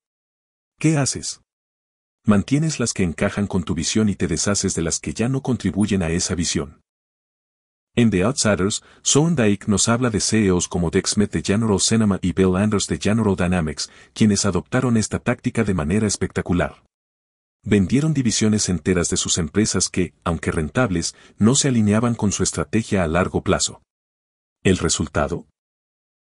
¿Qué 0.79 0.97
haces? 0.97 1.41
Mantienes 2.25 2.79
las 2.79 2.93
que 2.93 3.03
encajan 3.03 3.47
con 3.47 3.63
tu 3.63 3.73
visión 3.73 4.09
y 4.09 4.15
te 4.15 4.27
deshaces 4.27 4.75
de 4.75 4.81
las 4.81 4.99
que 4.99 5.13
ya 5.13 5.27
no 5.27 5.41
contribuyen 5.41 6.03
a 6.03 6.09
esa 6.09 6.35
visión. 6.35 6.81
En 7.95 8.09
The 8.09 8.23
Outsiders, 8.23 8.81
Dyke 9.03 9.67
nos 9.67 9.87
habla 9.87 10.09
de 10.09 10.19
CEOs 10.19 10.67
como 10.67 10.89
Dex 10.89 11.11
Smith 11.11 11.31
de 11.31 11.43
General 11.43 11.79
Cinema 11.79 12.17
y 12.21 12.33
Bill 12.33 12.55
Anders 12.55 12.87
de 12.87 12.97
General 12.97 13.35
Dynamics, 13.35 13.91
quienes 14.13 14.45
adoptaron 14.45 14.97
esta 14.97 15.19
táctica 15.19 15.63
de 15.63 15.75
manera 15.75 16.07
espectacular. 16.07 16.83
Vendieron 17.63 18.13
divisiones 18.13 18.67
enteras 18.67 19.09
de 19.09 19.17
sus 19.17 19.37
empresas 19.37 19.89
que, 19.89 20.13
aunque 20.23 20.51
rentables, 20.51 21.15
no 21.37 21.55
se 21.55 21.67
alineaban 21.67 22.15
con 22.15 22.31
su 22.31 22.41
estrategia 22.41 23.03
a 23.03 23.07
largo 23.07 23.41
plazo. 23.41 23.81
¿El 24.63 24.79
resultado? 24.79 25.45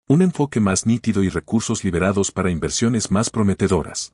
Un 0.09 0.23
enfoque 0.23 0.61
más 0.61 0.85
nítido 0.87 1.23
y 1.23 1.29
recursos 1.29 1.85
liberados 1.85 2.33
para 2.33 2.51
inversiones 2.51 3.11
más 3.11 3.31
prometedoras. 3.31 4.13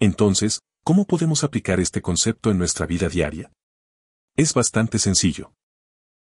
Entonces, 0.00 0.60
¿cómo 0.82 1.06
podemos 1.06 1.44
aplicar 1.44 1.78
este 1.78 2.00
concepto 2.02 2.50
en 2.50 2.58
nuestra 2.58 2.86
vida 2.86 3.08
diaria? 3.08 3.52
Es 4.36 4.54
bastante 4.54 4.98
sencillo. 4.98 5.52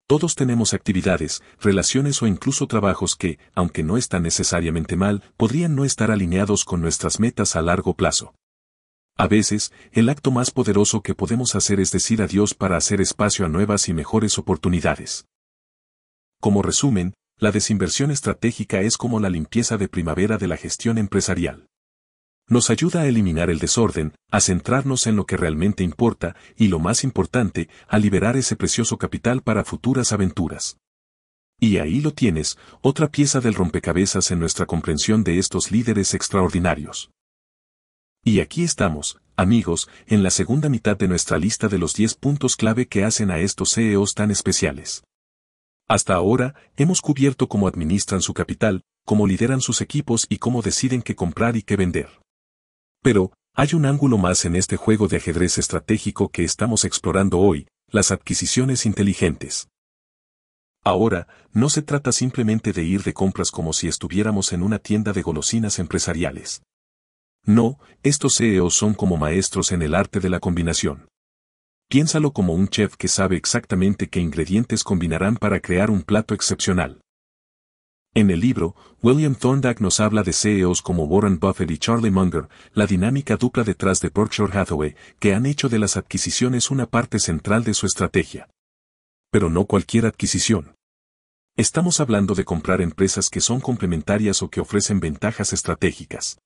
Todos 0.06 0.34
tenemos 0.34 0.74
actividades, 0.74 1.42
relaciones 1.58 2.22
o 2.22 2.26
incluso 2.26 2.66
trabajos 2.66 3.16
que, 3.16 3.38
aunque 3.54 3.82
no 3.82 3.96
están 3.96 4.22
necesariamente 4.22 4.96
mal, 4.96 5.22
podrían 5.38 5.74
no 5.74 5.86
estar 5.86 6.10
alineados 6.10 6.66
con 6.66 6.82
nuestras 6.82 7.18
metas 7.20 7.56
a 7.56 7.62
largo 7.62 7.94
plazo. 7.94 8.34
A 9.16 9.28
veces, 9.28 9.72
el 9.92 10.10
acto 10.10 10.30
más 10.30 10.50
poderoso 10.50 11.00
que 11.00 11.14
podemos 11.14 11.54
hacer 11.54 11.80
es 11.80 11.90
decir 11.90 12.20
adiós 12.20 12.52
para 12.52 12.76
hacer 12.76 13.00
espacio 13.00 13.46
a 13.46 13.48
nuevas 13.48 13.88
y 13.88 13.94
mejores 13.94 14.38
oportunidades. 14.38 15.26
Como 16.40 16.60
resumen, 16.60 17.14
la 17.38 17.50
desinversión 17.50 18.10
estratégica 18.10 18.80
es 18.80 18.96
como 18.96 19.20
la 19.20 19.28
limpieza 19.28 19.76
de 19.76 19.88
primavera 19.88 20.38
de 20.38 20.48
la 20.48 20.56
gestión 20.56 20.98
empresarial. 20.98 21.66
Nos 22.48 22.70
ayuda 22.70 23.00
a 23.00 23.06
eliminar 23.06 23.50
el 23.50 23.58
desorden, 23.58 24.14
a 24.30 24.40
centrarnos 24.40 25.06
en 25.06 25.16
lo 25.16 25.24
que 25.24 25.36
realmente 25.36 25.82
importa 25.82 26.36
y 26.56 26.68
lo 26.68 26.78
más 26.78 27.02
importante, 27.02 27.68
a 27.88 27.98
liberar 27.98 28.36
ese 28.36 28.54
precioso 28.54 28.98
capital 28.98 29.42
para 29.42 29.64
futuras 29.64 30.12
aventuras. 30.12 30.76
Y 31.58 31.78
ahí 31.78 32.00
lo 32.00 32.12
tienes, 32.12 32.58
otra 32.82 33.08
pieza 33.08 33.40
del 33.40 33.54
rompecabezas 33.54 34.30
en 34.30 34.38
nuestra 34.38 34.66
comprensión 34.66 35.24
de 35.24 35.38
estos 35.38 35.70
líderes 35.70 36.12
extraordinarios. 36.12 37.10
Y 38.22 38.40
aquí 38.40 38.62
estamos, 38.62 39.18
amigos, 39.36 39.88
en 40.06 40.22
la 40.22 40.30
segunda 40.30 40.68
mitad 40.68 40.96
de 40.96 41.08
nuestra 41.08 41.38
lista 41.38 41.68
de 41.68 41.78
los 41.78 41.94
10 41.94 42.14
puntos 42.16 42.56
clave 42.56 42.86
que 42.86 43.04
hacen 43.04 43.30
a 43.30 43.38
estos 43.38 43.74
CEOs 43.74 44.14
tan 44.14 44.30
especiales. 44.30 45.04
Hasta 45.94 46.14
ahora, 46.14 46.56
hemos 46.76 47.00
cubierto 47.00 47.46
cómo 47.46 47.68
administran 47.68 48.20
su 48.20 48.34
capital, 48.34 48.82
cómo 49.06 49.28
lideran 49.28 49.60
sus 49.60 49.80
equipos 49.80 50.26
y 50.28 50.38
cómo 50.38 50.60
deciden 50.60 51.02
qué 51.02 51.14
comprar 51.14 51.56
y 51.56 51.62
qué 51.62 51.76
vender. 51.76 52.08
Pero, 53.00 53.32
hay 53.54 53.74
un 53.74 53.86
ángulo 53.86 54.18
más 54.18 54.44
en 54.44 54.56
este 54.56 54.76
juego 54.76 55.06
de 55.06 55.18
ajedrez 55.18 55.56
estratégico 55.56 56.30
que 56.30 56.42
estamos 56.42 56.84
explorando 56.84 57.38
hoy, 57.38 57.68
las 57.86 58.10
adquisiciones 58.10 58.86
inteligentes. 58.86 59.68
Ahora, 60.82 61.28
no 61.52 61.70
se 61.70 61.82
trata 61.82 62.10
simplemente 62.10 62.72
de 62.72 62.82
ir 62.82 63.04
de 63.04 63.14
compras 63.14 63.52
como 63.52 63.72
si 63.72 63.86
estuviéramos 63.86 64.52
en 64.52 64.64
una 64.64 64.80
tienda 64.80 65.12
de 65.12 65.22
golosinas 65.22 65.78
empresariales. 65.78 66.64
No, 67.44 67.78
estos 68.02 68.34
CEOs 68.38 68.74
son 68.74 68.94
como 68.94 69.16
maestros 69.16 69.70
en 69.70 69.80
el 69.80 69.94
arte 69.94 70.18
de 70.18 70.28
la 70.28 70.40
combinación. 70.40 71.06
Piénsalo 71.88 72.32
como 72.32 72.54
un 72.54 72.68
chef 72.68 72.96
que 72.96 73.08
sabe 73.08 73.36
exactamente 73.36 74.08
qué 74.08 74.20
ingredientes 74.20 74.82
combinarán 74.82 75.36
para 75.36 75.60
crear 75.60 75.90
un 75.90 76.02
plato 76.02 76.34
excepcional. 76.34 77.00
En 78.16 78.30
el 78.30 78.40
libro, 78.40 78.76
William 79.02 79.34
Thorndike 79.34 79.80
nos 79.80 79.98
habla 79.98 80.22
de 80.22 80.32
CEOs 80.32 80.82
como 80.82 81.04
Warren 81.04 81.40
Buffett 81.40 81.70
y 81.72 81.78
Charlie 81.78 82.12
Munger, 82.12 82.48
la 82.72 82.86
dinámica 82.86 83.36
dupla 83.36 83.64
detrás 83.64 84.00
de 84.00 84.08
Berkshire 84.08 84.56
Hathaway, 84.56 84.94
que 85.18 85.34
han 85.34 85.46
hecho 85.46 85.68
de 85.68 85.80
las 85.80 85.96
adquisiciones 85.96 86.70
una 86.70 86.86
parte 86.86 87.18
central 87.18 87.64
de 87.64 87.74
su 87.74 87.86
estrategia. 87.86 88.48
Pero 89.32 89.50
no 89.50 89.64
cualquier 89.64 90.06
adquisición. 90.06 90.76
Estamos 91.56 91.98
hablando 91.98 92.36
de 92.36 92.44
comprar 92.44 92.80
empresas 92.80 93.30
que 93.30 93.40
son 93.40 93.60
complementarias 93.60 94.42
o 94.42 94.48
que 94.48 94.60
ofrecen 94.60 95.00
ventajas 95.00 95.52
estratégicas. 95.52 96.38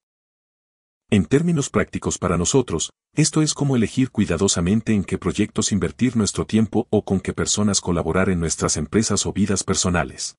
En 1.10 1.24
términos 1.24 1.70
prácticos 1.70 2.18
para 2.18 2.36
nosotros, 2.36 2.90
esto 3.14 3.40
es 3.40 3.54
como 3.54 3.76
elegir 3.76 4.10
cuidadosamente 4.10 4.92
en 4.92 5.04
qué 5.04 5.16
proyectos 5.16 5.72
invertir 5.72 6.18
nuestro 6.18 6.44
tiempo 6.44 6.86
o 6.90 7.02
con 7.02 7.20
qué 7.20 7.32
personas 7.32 7.80
colaborar 7.80 8.28
en 8.28 8.40
nuestras 8.40 8.76
empresas 8.76 9.24
o 9.24 9.32
vidas 9.32 9.64
personales. 9.64 10.36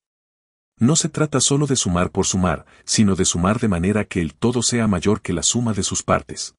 No 0.77 0.95
se 0.95 1.09
trata 1.09 1.41
solo 1.41 1.65
de 1.65 1.75
sumar 1.75 2.11
por 2.11 2.27
sumar, 2.27 2.67
sino 2.85 3.15
de 3.15 3.25
sumar 3.25 3.59
de 3.59 3.67
manera 3.67 4.05
que 4.05 4.21
el 4.21 4.35
todo 4.35 4.61
sea 4.61 4.87
mayor 4.87 5.21
que 5.21 5.33
la 5.33 5.41
suma 5.41 5.73
de 5.73 5.81
sus 5.81 6.03
partes. 6.03 6.53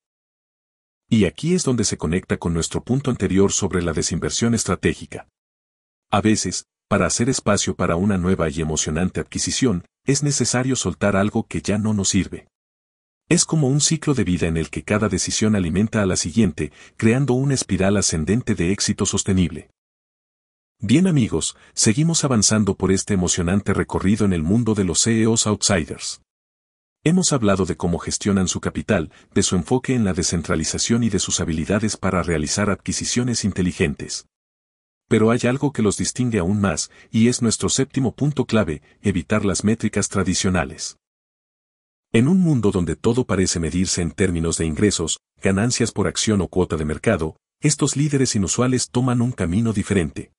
Y 1.09 1.25
aquí 1.25 1.55
es 1.55 1.63
donde 1.63 1.85
se 1.85 1.97
conecta 1.97 2.37
con 2.37 2.53
nuestro 2.53 2.83
punto 2.83 3.13
anterior 3.13 3.53
sobre 3.53 3.81
la 3.81 3.93
desinversión 3.93 4.55
estratégica. 4.55 5.29
A 6.11 6.21
veces, 6.21 6.65
para 6.89 7.07
hacer 7.07 7.29
espacio 7.29 7.77
para 7.77 7.95
una 7.95 8.19
nueva 8.19 8.51
y 8.51 8.61
emocionante 8.61 9.21
adquisición, 9.21 9.85
es 10.05 10.25
necesario 10.25 10.75
soltar 10.75 11.15
algo 11.15 11.47
que 11.47 11.63
ya 11.63 11.79
no 11.79 11.95
nos 11.95 12.09
sirve. 12.09 12.50
Es 13.31 13.45
como 13.45 13.69
un 13.69 13.81
ciclo 13.81 14.15
de 14.15 14.25
vida 14.25 14.49
en 14.49 14.57
el 14.57 14.71
que 14.71 14.83
cada 14.83 15.09
decisión 15.09 15.55
alimenta 15.55 16.03
a 16.03 16.07
la 16.07 16.17
siguiente, 16.17 16.73
creando 16.97 17.35
una 17.35 17.55
espiral 17.55 17.97
ascendente 17.97 18.57
de 18.57 18.73
éxito 18.73 19.07
sostenible. 19.07 19.71
Bien 20.81 21.07
amigos, 21.07 21.57
seguimos 21.73 22.25
avanzando 22.25 22.75
por 22.75 22.91
este 22.91 23.15
emocionante 23.15 23.73
recorrido 23.73 24.25
en 24.25 24.33
el 24.33 24.43
mundo 24.43 24.75
de 24.75 24.83
los 24.83 25.05
CEOs 25.05 25.47
Outsiders. 25.47 26.23
Hemos 27.05 27.33
hablado 27.33 27.67
de 27.67 27.77
cómo 27.77 28.01
gestionan 28.01 28.49
su 28.49 28.61
capital, 28.61 29.13
de 29.33 29.45
su 29.45 29.55
enfoque 29.55 29.95
en 29.95 30.05
la 30.05 30.13
descentralización 30.13 31.05
y 31.05 31.09
de 31.09 31.21
sus 31.21 31.39
habilidades 31.39 31.97
para 31.97 32.25
realizar 32.25 32.69
adquisiciones 32.69 33.45
inteligentes. 33.45 34.27
Pero 35.07 35.31
hay 35.31 35.39
algo 35.45 35.73
que 35.73 35.83
los 35.83 35.97
distingue 35.97 36.41
aún 36.41 36.61
más, 36.61 36.91
y 37.13 37.29
es 37.29 37.43
nuestro 37.43 37.69
séptimo 37.69 38.13
punto 38.13 38.45
clave, 38.45 38.83
evitar 39.03 39.45
las 39.45 39.63
métricas 39.63 40.09
tradicionales. 40.09 41.00
En 42.13 42.27
un 42.27 42.41
mundo 42.41 42.73
donde 42.73 42.97
todo 42.97 43.25
parece 43.25 43.61
medirse 43.61 44.03
en 44.03 44.11
términos 44.11 44.59
de 44.59 44.67
ingresos, 44.67 45.21
ganancias 45.41 45.93
por 45.93 46.09
acción 46.09 46.41
o 46.41 46.49
cuota 46.49 46.77
de 46.77 46.85
mercado, 46.85 47.37
estos 47.61 47.97
líderes 47.97 48.35
inusuales 48.35 48.91
toman 48.91 49.21
un 49.21 49.31
camino 49.31 49.73
diferente. 49.73 50.33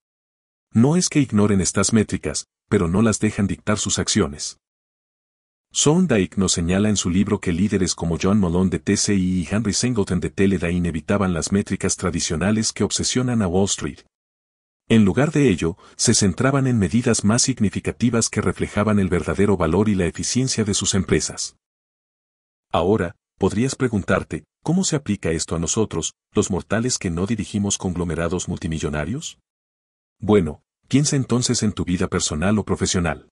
No 0.73 0.97
es 0.97 1.07
que 1.07 1.21
ignoren 1.21 1.61
estas 1.61 1.93
métricas, 1.93 2.47
pero 2.67 2.89
no 2.89 3.01
las 3.01 3.19
dejan 3.19 3.47
dictar 3.47 3.77
sus 3.77 3.99
acciones. 3.99 4.57
Sondike 5.71 6.35
nos 6.37 6.51
señala 6.51 6.89
en 6.89 6.97
su 6.97 7.09
libro 7.09 7.39
que 7.39 7.53
líderes 7.53 7.95
como 7.95 8.17
John 8.21 8.41
Malone 8.41 8.69
de 8.69 8.79
TCI 8.79 9.13
y 9.13 9.47
Henry 9.49 9.71
Singleton 9.71 10.19
de 10.19 10.29
Teledyne 10.29 10.89
evitaban 10.89 11.33
las 11.33 11.53
métricas 11.53 11.95
tradicionales 11.95 12.73
que 12.73 12.83
obsesionan 12.83 13.41
a 13.41 13.47
Wall 13.47 13.67
Street. 13.67 13.99
En 14.89 15.05
lugar 15.05 15.31
de 15.31 15.47
ello, 15.47 15.77
se 15.95 16.13
centraban 16.13 16.67
en 16.67 16.77
medidas 16.77 17.23
más 17.23 17.43
significativas 17.43 18.27
que 18.27 18.41
reflejaban 18.41 18.99
el 18.99 19.07
verdadero 19.07 19.55
valor 19.55 19.87
y 19.87 19.95
la 19.95 20.05
eficiencia 20.05 20.65
de 20.65 20.73
sus 20.73 20.95
empresas. 20.95 21.55
Ahora, 22.71 23.15
podrías 23.37 23.75
preguntarte, 23.75 24.45
¿cómo 24.63 24.83
se 24.83 24.95
aplica 24.95 25.31
esto 25.31 25.55
a 25.55 25.59
nosotros, 25.59 26.13
los 26.33 26.49
mortales 26.51 26.97
que 26.97 27.09
no 27.09 27.25
dirigimos 27.25 27.77
conglomerados 27.77 28.47
multimillonarios? 28.47 29.39
Bueno, 30.19 30.61
piensa 30.87 31.15
entonces 31.15 31.63
en 31.63 31.73
tu 31.73 31.83
vida 31.83 32.07
personal 32.07 32.57
o 32.59 32.63
profesional. 32.63 33.27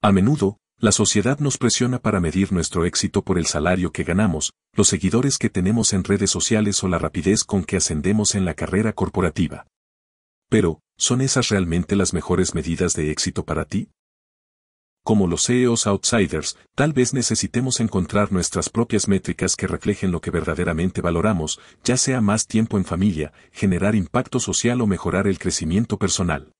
A 0.00 0.12
menudo, 0.12 0.58
la 0.78 0.92
sociedad 0.92 1.38
nos 1.38 1.58
presiona 1.58 2.00
para 2.00 2.20
medir 2.20 2.52
nuestro 2.52 2.84
éxito 2.84 3.22
por 3.22 3.38
el 3.38 3.46
salario 3.46 3.92
que 3.92 4.04
ganamos, 4.04 4.52
los 4.74 4.88
seguidores 4.88 5.38
que 5.38 5.50
tenemos 5.50 5.92
en 5.92 6.04
redes 6.04 6.30
sociales 6.30 6.82
o 6.82 6.88
la 6.88 6.98
rapidez 6.98 7.44
con 7.44 7.64
que 7.64 7.76
ascendemos 7.76 8.34
en 8.34 8.44
la 8.44 8.54
carrera 8.54 8.92
corporativa. 8.92 9.66
Pero, 10.48 10.80
¿son 10.98 11.20
esas 11.20 11.48
realmente 11.48 11.96
las 11.96 12.12
mejores 12.12 12.54
medidas 12.54 12.94
de 12.94 13.10
éxito 13.10 13.44
para 13.44 13.64
ti? 13.64 13.90
Como 15.04 15.26
los 15.26 15.46
CEOs 15.46 15.88
outsiders, 15.88 16.56
tal 16.76 16.92
vez 16.92 17.12
necesitemos 17.12 17.80
encontrar 17.80 18.30
nuestras 18.30 18.70
propias 18.70 19.08
métricas 19.08 19.56
que 19.56 19.66
reflejen 19.66 20.12
lo 20.12 20.20
que 20.20 20.30
verdaderamente 20.30 21.00
valoramos, 21.00 21.58
ya 21.82 21.96
sea 21.96 22.20
más 22.20 22.46
tiempo 22.46 22.78
en 22.78 22.84
familia, 22.84 23.32
generar 23.50 23.96
impacto 23.96 24.38
social 24.38 24.80
o 24.80 24.86
mejorar 24.86 25.26
el 25.26 25.40
crecimiento 25.40 25.98
personal. 25.98 26.52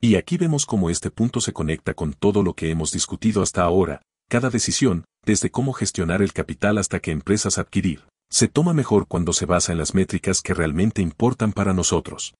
Y 0.00 0.16
aquí 0.16 0.36
vemos 0.36 0.66
cómo 0.66 0.90
este 0.90 1.12
punto 1.12 1.40
se 1.40 1.52
conecta 1.52 1.94
con 1.94 2.12
todo 2.12 2.42
lo 2.42 2.54
que 2.54 2.70
hemos 2.70 2.90
discutido 2.90 3.40
hasta 3.40 3.62
ahora, 3.62 4.02
cada 4.28 4.50
decisión, 4.50 5.04
desde 5.24 5.50
cómo 5.50 5.72
gestionar 5.72 6.22
el 6.22 6.32
capital 6.32 6.76
hasta 6.76 6.98
qué 6.98 7.12
empresas 7.12 7.58
adquirir, 7.58 8.02
se 8.30 8.48
toma 8.48 8.74
mejor 8.74 9.06
cuando 9.06 9.32
se 9.32 9.46
basa 9.46 9.70
en 9.70 9.78
las 9.78 9.94
métricas 9.94 10.42
que 10.42 10.54
realmente 10.54 11.02
importan 11.02 11.52
para 11.52 11.72
nosotros. 11.72 12.34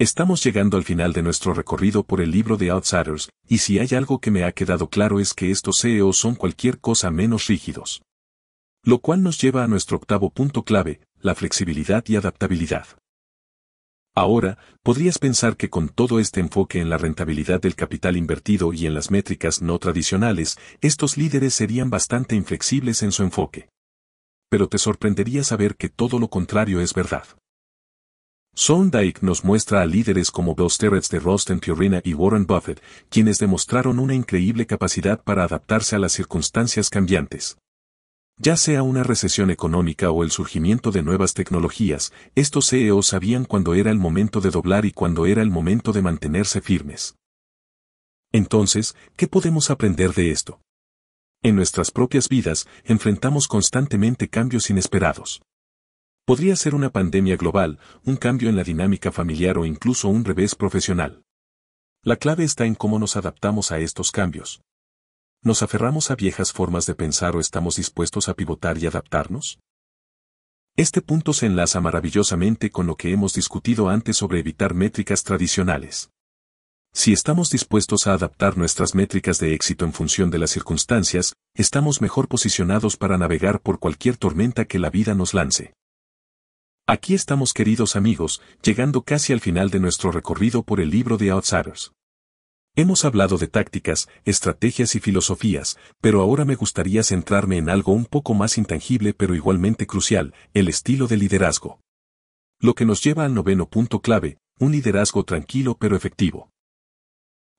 Estamos 0.00 0.44
llegando 0.44 0.76
al 0.76 0.84
final 0.84 1.12
de 1.12 1.24
nuestro 1.24 1.54
recorrido 1.54 2.04
por 2.04 2.20
el 2.20 2.30
libro 2.30 2.56
de 2.56 2.70
Outsiders, 2.70 3.30
y 3.48 3.58
si 3.58 3.80
hay 3.80 3.88
algo 3.96 4.20
que 4.20 4.30
me 4.30 4.44
ha 4.44 4.52
quedado 4.52 4.88
claro 4.88 5.18
es 5.18 5.34
que 5.34 5.50
estos 5.50 5.80
CEOs 5.80 6.16
son 6.16 6.36
cualquier 6.36 6.78
cosa 6.78 7.10
menos 7.10 7.48
rígidos. 7.48 8.00
Lo 8.84 9.00
cual 9.00 9.24
nos 9.24 9.40
lleva 9.40 9.64
a 9.64 9.66
nuestro 9.66 9.96
octavo 9.96 10.30
punto 10.30 10.62
clave, 10.62 11.00
la 11.20 11.34
flexibilidad 11.34 12.04
y 12.06 12.14
adaptabilidad. 12.14 12.86
Ahora, 14.14 14.58
podrías 14.84 15.18
pensar 15.18 15.56
que 15.56 15.68
con 15.68 15.88
todo 15.88 16.20
este 16.20 16.38
enfoque 16.38 16.80
en 16.80 16.90
la 16.90 16.98
rentabilidad 16.98 17.60
del 17.60 17.74
capital 17.74 18.16
invertido 18.16 18.72
y 18.72 18.86
en 18.86 18.94
las 18.94 19.10
métricas 19.10 19.62
no 19.62 19.80
tradicionales, 19.80 20.58
estos 20.80 21.16
líderes 21.16 21.54
serían 21.54 21.90
bastante 21.90 22.36
inflexibles 22.36 23.02
en 23.02 23.10
su 23.10 23.24
enfoque. 23.24 23.68
Pero 24.48 24.68
te 24.68 24.78
sorprendería 24.78 25.42
saber 25.42 25.74
que 25.74 25.88
todo 25.88 26.20
lo 26.20 26.30
contrario 26.30 26.80
es 26.80 26.94
verdad. 26.94 27.26
Sondike 28.60 29.22
nos 29.22 29.44
muestra 29.44 29.82
a 29.82 29.86
líderes 29.86 30.32
como 30.32 30.56
Bill 30.56 30.68
Sterretz 30.68 31.08
de 31.10 31.20
Rosten 31.20 31.60
Purina 31.60 32.00
y 32.02 32.12
Warren 32.12 32.44
Buffett, 32.44 32.82
quienes 33.08 33.38
demostraron 33.38 34.00
una 34.00 34.16
increíble 34.16 34.66
capacidad 34.66 35.22
para 35.22 35.44
adaptarse 35.44 35.94
a 35.94 36.00
las 36.00 36.10
circunstancias 36.10 36.90
cambiantes. 36.90 37.56
Ya 38.36 38.56
sea 38.56 38.82
una 38.82 39.04
recesión 39.04 39.52
económica 39.52 40.10
o 40.10 40.24
el 40.24 40.32
surgimiento 40.32 40.90
de 40.90 41.04
nuevas 41.04 41.34
tecnologías, 41.34 42.12
estos 42.34 42.68
CEOs 42.68 43.06
sabían 43.06 43.44
cuándo 43.44 43.74
era 43.74 43.92
el 43.92 43.98
momento 44.00 44.40
de 44.40 44.50
doblar 44.50 44.86
y 44.86 44.90
cuándo 44.90 45.26
era 45.26 45.40
el 45.40 45.50
momento 45.50 45.92
de 45.92 46.02
mantenerse 46.02 46.60
firmes. 46.60 47.14
Entonces, 48.32 48.96
¿qué 49.14 49.28
podemos 49.28 49.70
aprender 49.70 50.14
de 50.14 50.32
esto? 50.32 50.60
En 51.44 51.54
nuestras 51.54 51.92
propias 51.92 52.28
vidas, 52.28 52.66
enfrentamos 52.82 53.46
constantemente 53.46 54.26
cambios 54.26 54.68
inesperados. 54.68 55.42
Podría 56.28 56.56
ser 56.56 56.74
una 56.74 56.90
pandemia 56.90 57.38
global, 57.38 57.78
un 58.04 58.16
cambio 58.16 58.50
en 58.50 58.56
la 58.56 58.62
dinámica 58.62 59.10
familiar 59.10 59.56
o 59.56 59.64
incluso 59.64 60.10
un 60.10 60.26
revés 60.26 60.54
profesional. 60.54 61.22
La 62.02 62.16
clave 62.16 62.44
está 62.44 62.66
en 62.66 62.74
cómo 62.74 62.98
nos 62.98 63.16
adaptamos 63.16 63.72
a 63.72 63.78
estos 63.78 64.12
cambios. 64.12 64.60
¿Nos 65.42 65.62
aferramos 65.62 66.10
a 66.10 66.16
viejas 66.16 66.52
formas 66.52 66.84
de 66.84 66.94
pensar 66.94 67.34
o 67.34 67.40
estamos 67.40 67.76
dispuestos 67.76 68.28
a 68.28 68.34
pivotar 68.34 68.76
y 68.76 68.84
adaptarnos? 68.84 69.58
Este 70.76 71.00
punto 71.00 71.32
se 71.32 71.46
enlaza 71.46 71.80
maravillosamente 71.80 72.68
con 72.68 72.86
lo 72.86 72.96
que 72.96 73.10
hemos 73.10 73.32
discutido 73.32 73.88
antes 73.88 74.18
sobre 74.18 74.40
evitar 74.40 74.74
métricas 74.74 75.24
tradicionales. 75.24 76.10
Si 76.92 77.14
estamos 77.14 77.48
dispuestos 77.48 78.06
a 78.06 78.12
adaptar 78.12 78.58
nuestras 78.58 78.94
métricas 78.94 79.38
de 79.38 79.54
éxito 79.54 79.86
en 79.86 79.94
función 79.94 80.30
de 80.30 80.36
las 80.36 80.50
circunstancias, 80.50 81.36
estamos 81.54 82.02
mejor 82.02 82.28
posicionados 82.28 82.98
para 82.98 83.16
navegar 83.16 83.62
por 83.62 83.78
cualquier 83.78 84.18
tormenta 84.18 84.66
que 84.66 84.78
la 84.78 84.90
vida 84.90 85.14
nos 85.14 85.32
lance. 85.32 85.72
Aquí 86.90 87.12
estamos 87.12 87.52
queridos 87.52 87.96
amigos, 87.96 88.40
llegando 88.62 89.02
casi 89.02 89.34
al 89.34 89.40
final 89.40 89.68
de 89.68 89.78
nuestro 89.78 90.10
recorrido 90.10 90.62
por 90.62 90.80
el 90.80 90.88
libro 90.88 91.18
de 91.18 91.28
Outsiders. 91.28 91.92
Hemos 92.76 93.04
hablado 93.04 93.36
de 93.36 93.46
tácticas, 93.46 94.08
estrategias 94.24 94.94
y 94.94 95.00
filosofías, 95.00 95.76
pero 96.00 96.22
ahora 96.22 96.46
me 96.46 96.54
gustaría 96.54 97.02
centrarme 97.02 97.58
en 97.58 97.68
algo 97.68 97.92
un 97.92 98.06
poco 98.06 98.32
más 98.32 98.56
intangible 98.56 99.12
pero 99.12 99.34
igualmente 99.34 99.86
crucial, 99.86 100.32
el 100.54 100.68
estilo 100.68 101.06
de 101.08 101.18
liderazgo. 101.18 101.78
Lo 102.58 102.74
que 102.74 102.86
nos 102.86 103.04
lleva 103.04 103.26
al 103.26 103.34
noveno 103.34 103.68
punto 103.68 104.00
clave, 104.00 104.38
un 104.58 104.72
liderazgo 104.72 105.24
tranquilo 105.24 105.76
pero 105.78 105.94
efectivo. 105.94 106.48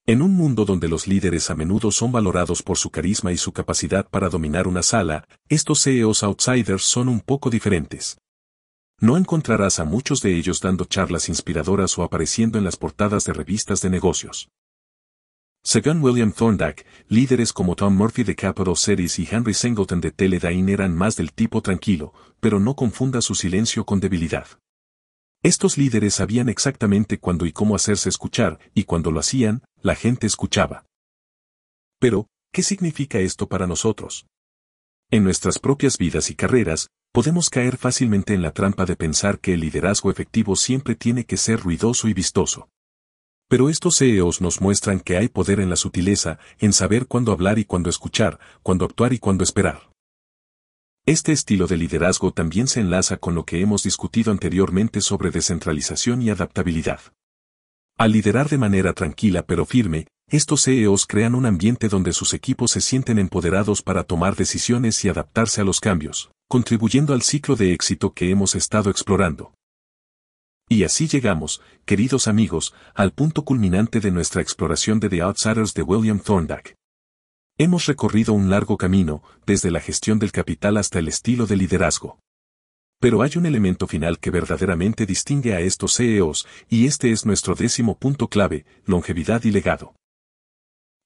En 0.07 0.23
un 0.23 0.33
mundo 0.33 0.65
donde 0.65 0.87
los 0.87 1.05
líderes 1.05 1.51
a 1.51 1.55
menudo 1.55 1.91
son 1.91 2.11
valorados 2.11 2.63
por 2.63 2.79
su 2.79 2.89
carisma 2.89 3.31
y 3.31 3.37
su 3.37 3.51
capacidad 3.51 4.09
para 4.09 4.29
dominar 4.29 4.67
una 4.67 4.81
sala, 4.81 5.27
estos 5.49 5.83
CEOs 5.83 6.23
outsiders 6.23 6.81
son 6.81 7.07
un 7.07 7.19
poco 7.19 7.51
diferentes. 7.51 8.17
No 9.01 9.15
encontrarás 9.15 9.79
a 9.79 9.85
muchos 9.85 10.21
de 10.21 10.35
ellos 10.35 10.59
dando 10.59 10.83
charlas 10.85 11.29
inspiradoras 11.29 11.97
o 11.97 12.03
apareciendo 12.03 12.57
en 12.57 12.65
las 12.65 12.75
portadas 12.75 13.23
de 13.23 13.33
revistas 13.33 13.81
de 13.81 13.89
negocios. 13.89 14.49
Según 15.63 16.01
William 16.01 16.31
Thorndike, 16.31 16.85
líderes 17.07 17.53
como 17.53 17.75
Tom 17.75 17.95
Murphy 17.95 18.23
de 18.23 18.35
Capital 18.35 18.75
Series 18.75 19.19
y 19.19 19.27
Henry 19.29 19.53
Singleton 19.53 20.01
de 20.01 20.11
Teledyne 20.11 20.71
eran 20.71 20.95
más 20.95 21.15
del 21.15 21.33
tipo 21.33 21.61
tranquilo, 21.61 22.13
pero 22.39 22.59
no 22.59 22.75
confunda 22.75 23.21
su 23.21 23.35
silencio 23.35 23.85
con 23.85 23.99
debilidad. 23.99 24.47
Estos 25.43 25.77
líderes 25.77 26.15
sabían 26.15 26.49
exactamente 26.49 27.19
cuándo 27.19 27.45
y 27.45 27.53
cómo 27.53 27.75
hacerse 27.75 28.09
escuchar, 28.09 28.59
y 28.73 28.83
cuando 28.83 29.11
lo 29.11 29.19
hacían, 29.21 29.63
la 29.81 29.95
gente 29.95 30.27
escuchaba. 30.27 30.85
Pero, 31.99 32.27
¿qué 32.51 32.63
significa 32.63 33.19
esto 33.19 33.47
para 33.47 33.67
nosotros? 33.67 34.25
En 35.11 35.23
nuestras 35.23 35.59
propias 35.59 35.97
vidas 35.97 36.29
y 36.29 36.35
carreras, 36.35 36.89
podemos 37.11 37.49
caer 37.49 37.77
fácilmente 37.77 38.33
en 38.33 38.41
la 38.41 38.51
trampa 38.51 38.85
de 38.85 38.95
pensar 38.95 39.39
que 39.39 39.53
el 39.53 39.61
liderazgo 39.61 40.11
efectivo 40.11 40.55
siempre 40.55 40.95
tiene 40.95 41.25
que 41.25 41.37
ser 41.37 41.59
ruidoso 41.59 42.07
y 42.07 42.13
vistoso. 42.13 42.69
Pero 43.47 43.69
estos 43.69 43.97
CEOs 43.97 44.41
nos 44.41 44.61
muestran 44.61 44.99
que 44.99 45.17
hay 45.17 45.27
poder 45.27 45.59
en 45.59 45.71
la 45.71 45.75
sutileza, 45.75 46.37
en 46.59 46.71
saber 46.71 47.07
cuándo 47.07 47.31
hablar 47.31 47.57
y 47.57 47.65
cuándo 47.65 47.89
escuchar, 47.89 48.39
cuándo 48.61 48.85
actuar 48.85 49.11
y 49.11 49.17
cuándo 49.17 49.43
esperar. 49.43 49.89
Este 51.05 51.31
estilo 51.31 51.65
de 51.65 51.77
liderazgo 51.77 52.31
también 52.31 52.67
se 52.67 52.81
enlaza 52.81 53.17
con 53.17 53.33
lo 53.33 53.43
que 53.43 53.61
hemos 53.61 53.81
discutido 53.81 54.31
anteriormente 54.31 55.01
sobre 55.01 55.31
descentralización 55.31 56.21
y 56.21 56.29
adaptabilidad. 56.29 56.99
Al 57.97 58.11
liderar 58.11 58.49
de 58.49 58.59
manera 58.59 58.93
tranquila 58.93 59.41
pero 59.41 59.65
firme, 59.65 60.05
estos 60.29 60.65
CEOs 60.65 61.07
crean 61.07 61.33
un 61.33 61.47
ambiente 61.47 61.89
donde 61.89 62.13
sus 62.13 62.35
equipos 62.35 62.69
se 62.69 62.81
sienten 62.81 63.17
empoderados 63.17 63.81
para 63.81 64.03
tomar 64.03 64.35
decisiones 64.35 65.03
y 65.03 65.09
adaptarse 65.09 65.61
a 65.61 65.63
los 65.63 65.79
cambios, 65.79 66.29
contribuyendo 66.49 67.13
al 67.13 67.21
ciclo 67.21 67.55
de 67.55 67.73
éxito 67.73 68.11
que 68.11 68.31
hemos 68.31 68.55
estado 68.55 68.89
explorando. 68.89 69.53
Y 70.67 70.83
así 70.83 71.07
llegamos, 71.07 71.61
queridos 71.85 72.27
amigos, 72.27 72.73
al 72.95 73.11
punto 73.13 73.45
culminante 73.45 73.99
de 73.99 74.09
nuestra 74.09 74.41
exploración 74.41 74.99
de 74.99 75.09
The 75.09 75.21
Outsiders 75.21 75.75
de 75.75 75.83
William 75.83 76.19
Thorndike. 76.19 76.75
Hemos 77.59 77.85
recorrido 77.85 78.33
un 78.33 78.49
largo 78.49 78.77
camino, 78.77 79.21
desde 79.45 79.69
la 79.69 79.79
gestión 79.79 80.17
del 80.17 80.31
capital 80.31 80.77
hasta 80.77 80.97
el 80.97 81.07
estilo 81.07 81.45
de 81.45 81.55
liderazgo. 81.55 82.19
Pero 82.99 83.21
hay 83.21 83.31
un 83.35 83.45
elemento 83.45 83.85
final 83.85 84.17
que 84.17 84.31
verdaderamente 84.31 85.05
distingue 85.05 85.53
a 85.53 85.59
estos 85.59 85.97
CEOs, 85.97 86.47
y 86.67 86.87
este 86.87 87.11
es 87.11 87.27
nuestro 87.27 87.53
décimo 87.53 87.99
punto 87.99 88.27
clave, 88.27 88.65
longevidad 88.85 89.43
y 89.43 89.51
legado. 89.51 89.93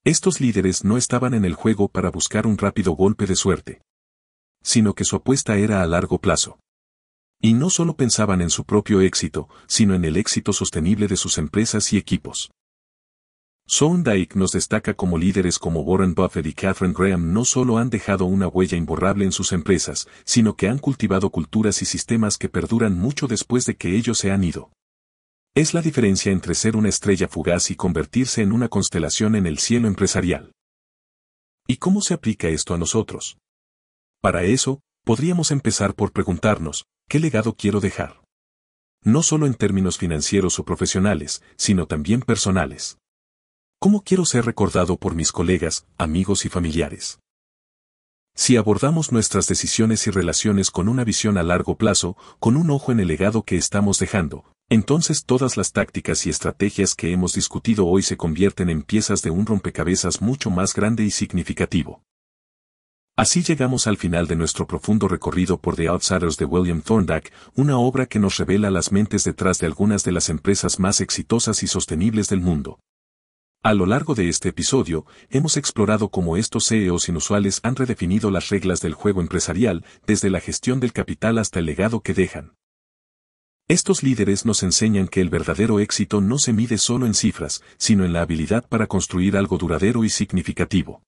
Estos 0.04 0.40
líderes 0.40 0.84
no 0.84 0.96
estaban 0.96 1.34
en 1.34 1.44
el 1.44 1.52
juego 1.52 1.88
para 1.88 2.10
buscar 2.10 2.46
un 2.46 2.56
rápido 2.56 2.92
golpe 2.92 3.26
de 3.26 3.36
suerte, 3.36 3.82
sino 4.64 4.94
que 4.94 5.04
su 5.04 5.14
apuesta 5.14 5.56
era 5.56 5.82
a 5.82 5.86
largo 5.86 6.18
plazo. 6.18 6.58
Y 7.40 7.52
no 7.52 7.70
solo 7.70 7.94
pensaban 7.94 8.40
en 8.40 8.50
su 8.50 8.64
propio 8.64 9.00
éxito, 9.00 9.48
sino 9.68 9.94
en 9.94 10.04
el 10.04 10.16
éxito 10.16 10.52
sostenible 10.52 11.06
de 11.06 11.16
sus 11.16 11.38
empresas 11.38 11.92
y 11.92 11.98
equipos. 11.98 12.50
Dyke 13.66 14.36
nos 14.36 14.52
destaca 14.52 14.94
como 14.94 15.16
líderes 15.16 15.58
como 15.58 15.80
Warren 15.80 16.14
Buffett 16.14 16.46
y 16.46 16.52
Catherine 16.52 16.94
Graham 16.96 17.32
no 17.32 17.44
solo 17.44 17.78
han 17.78 17.88
dejado 17.88 18.24
una 18.26 18.46
huella 18.46 18.76
imborrable 18.76 19.24
en 19.24 19.32
sus 19.32 19.52
empresas, 19.52 20.06
sino 20.24 20.54
que 20.56 20.68
han 20.68 20.78
cultivado 20.78 21.30
culturas 21.30 21.80
y 21.80 21.86
sistemas 21.86 22.36
que 22.36 22.48
perduran 22.48 22.98
mucho 22.98 23.26
después 23.26 23.64
de 23.64 23.76
que 23.76 23.96
ellos 23.96 24.18
se 24.18 24.32
han 24.32 24.44
ido. 24.44 24.70
Es 25.54 25.72
la 25.72 25.82
diferencia 25.82 26.32
entre 26.32 26.54
ser 26.54 26.76
una 26.76 26.88
estrella 26.88 27.28
fugaz 27.28 27.70
y 27.70 27.76
convertirse 27.76 28.42
en 28.42 28.52
una 28.52 28.68
constelación 28.68 29.34
en 29.34 29.46
el 29.46 29.58
cielo 29.58 29.88
empresarial. 29.88 30.52
¿Y 31.66 31.76
cómo 31.76 32.02
se 32.02 32.12
aplica 32.12 32.48
esto 32.48 32.74
a 32.74 32.78
nosotros? 32.78 33.38
Para 34.24 34.44
eso, 34.44 34.80
podríamos 35.04 35.50
empezar 35.50 35.94
por 35.94 36.10
preguntarnos, 36.10 36.86
¿qué 37.10 37.20
legado 37.20 37.56
quiero 37.56 37.80
dejar? 37.80 38.22
No 39.02 39.22
solo 39.22 39.44
en 39.44 39.52
términos 39.52 39.98
financieros 39.98 40.58
o 40.58 40.64
profesionales, 40.64 41.42
sino 41.58 41.86
también 41.86 42.22
personales. 42.22 42.96
¿Cómo 43.78 44.02
quiero 44.02 44.24
ser 44.24 44.46
recordado 44.46 44.96
por 44.96 45.14
mis 45.14 45.30
colegas, 45.30 45.86
amigos 45.98 46.46
y 46.46 46.48
familiares? 46.48 47.20
Si 48.34 48.56
abordamos 48.56 49.12
nuestras 49.12 49.46
decisiones 49.46 50.06
y 50.06 50.10
relaciones 50.10 50.70
con 50.70 50.88
una 50.88 51.04
visión 51.04 51.36
a 51.36 51.42
largo 51.42 51.76
plazo, 51.76 52.16
con 52.40 52.56
un 52.56 52.70
ojo 52.70 52.92
en 52.92 53.00
el 53.00 53.08
legado 53.08 53.42
que 53.42 53.58
estamos 53.58 53.98
dejando, 53.98 54.50
entonces 54.70 55.26
todas 55.26 55.58
las 55.58 55.72
tácticas 55.72 56.24
y 56.24 56.30
estrategias 56.30 56.94
que 56.94 57.12
hemos 57.12 57.34
discutido 57.34 57.86
hoy 57.86 58.00
se 58.00 58.16
convierten 58.16 58.70
en 58.70 58.84
piezas 58.84 59.20
de 59.20 59.28
un 59.28 59.44
rompecabezas 59.44 60.22
mucho 60.22 60.48
más 60.48 60.72
grande 60.72 61.04
y 61.04 61.10
significativo. 61.10 62.00
Así 63.16 63.44
llegamos 63.44 63.86
al 63.86 63.96
final 63.96 64.26
de 64.26 64.34
nuestro 64.34 64.66
profundo 64.66 65.06
recorrido 65.06 65.58
por 65.58 65.76
The 65.76 65.86
Outsiders 65.86 66.36
de 66.36 66.46
William 66.46 66.82
Thorndike, 66.82 67.32
una 67.54 67.78
obra 67.78 68.06
que 68.06 68.18
nos 68.18 68.38
revela 68.38 68.72
las 68.72 68.90
mentes 68.90 69.22
detrás 69.22 69.60
de 69.60 69.66
algunas 69.66 70.02
de 70.02 70.10
las 70.10 70.28
empresas 70.30 70.80
más 70.80 71.00
exitosas 71.00 71.62
y 71.62 71.68
sostenibles 71.68 72.28
del 72.28 72.40
mundo. 72.40 72.80
A 73.62 73.72
lo 73.72 73.86
largo 73.86 74.16
de 74.16 74.28
este 74.28 74.48
episodio, 74.48 75.06
hemos 75.30 75.56
explorado 75.56 76.08
cómo 76.08 76.36
estos 76.36 76.66
CEOs 76.66 77.08
inusuales 77.08 77.60
han 77.62 77.76
redefinido 77.76 78.32
las 78.32 78.48
reglas 78.48 78.80
del 78.80 78.94
juego 78.94 79.20
empresarial, 79.20 79.84
desde 80.08 80.28
la 80.28 80.40
gestión 80.40 80.80
del 80.80 80.92
capital 80.92 81.38
hasta 81.38 81.60
el 81.60 81.66
legado 81.66 82.00
que 82.00 82.14
dejan. 82.14 82.56
Estos 83.68 84.02
líderes 84.02 84.44
nos 84.44 84.64
enseñan 84.64 85.06
que 85.06 85.20
el 85.20 85.30
verdadero 85.30 85.78
éxito 85.78 86.20
no 86.20 86.38
se 86.38 86.52
mide 86.52 86.78
solo 86.78 87.06
en 87.06 87.14
cifras, 87.14 87.62
sino 87.78 88.04
en 88.04 88.12
la 88.12 88.22
habilidad 88.22 88.68
para 88.68 88.88
construir 88.88 89.36
algo 89.36 89.56
duradero 89.56 90.02
y 90.02 90.10
significativo. 90.10 91.00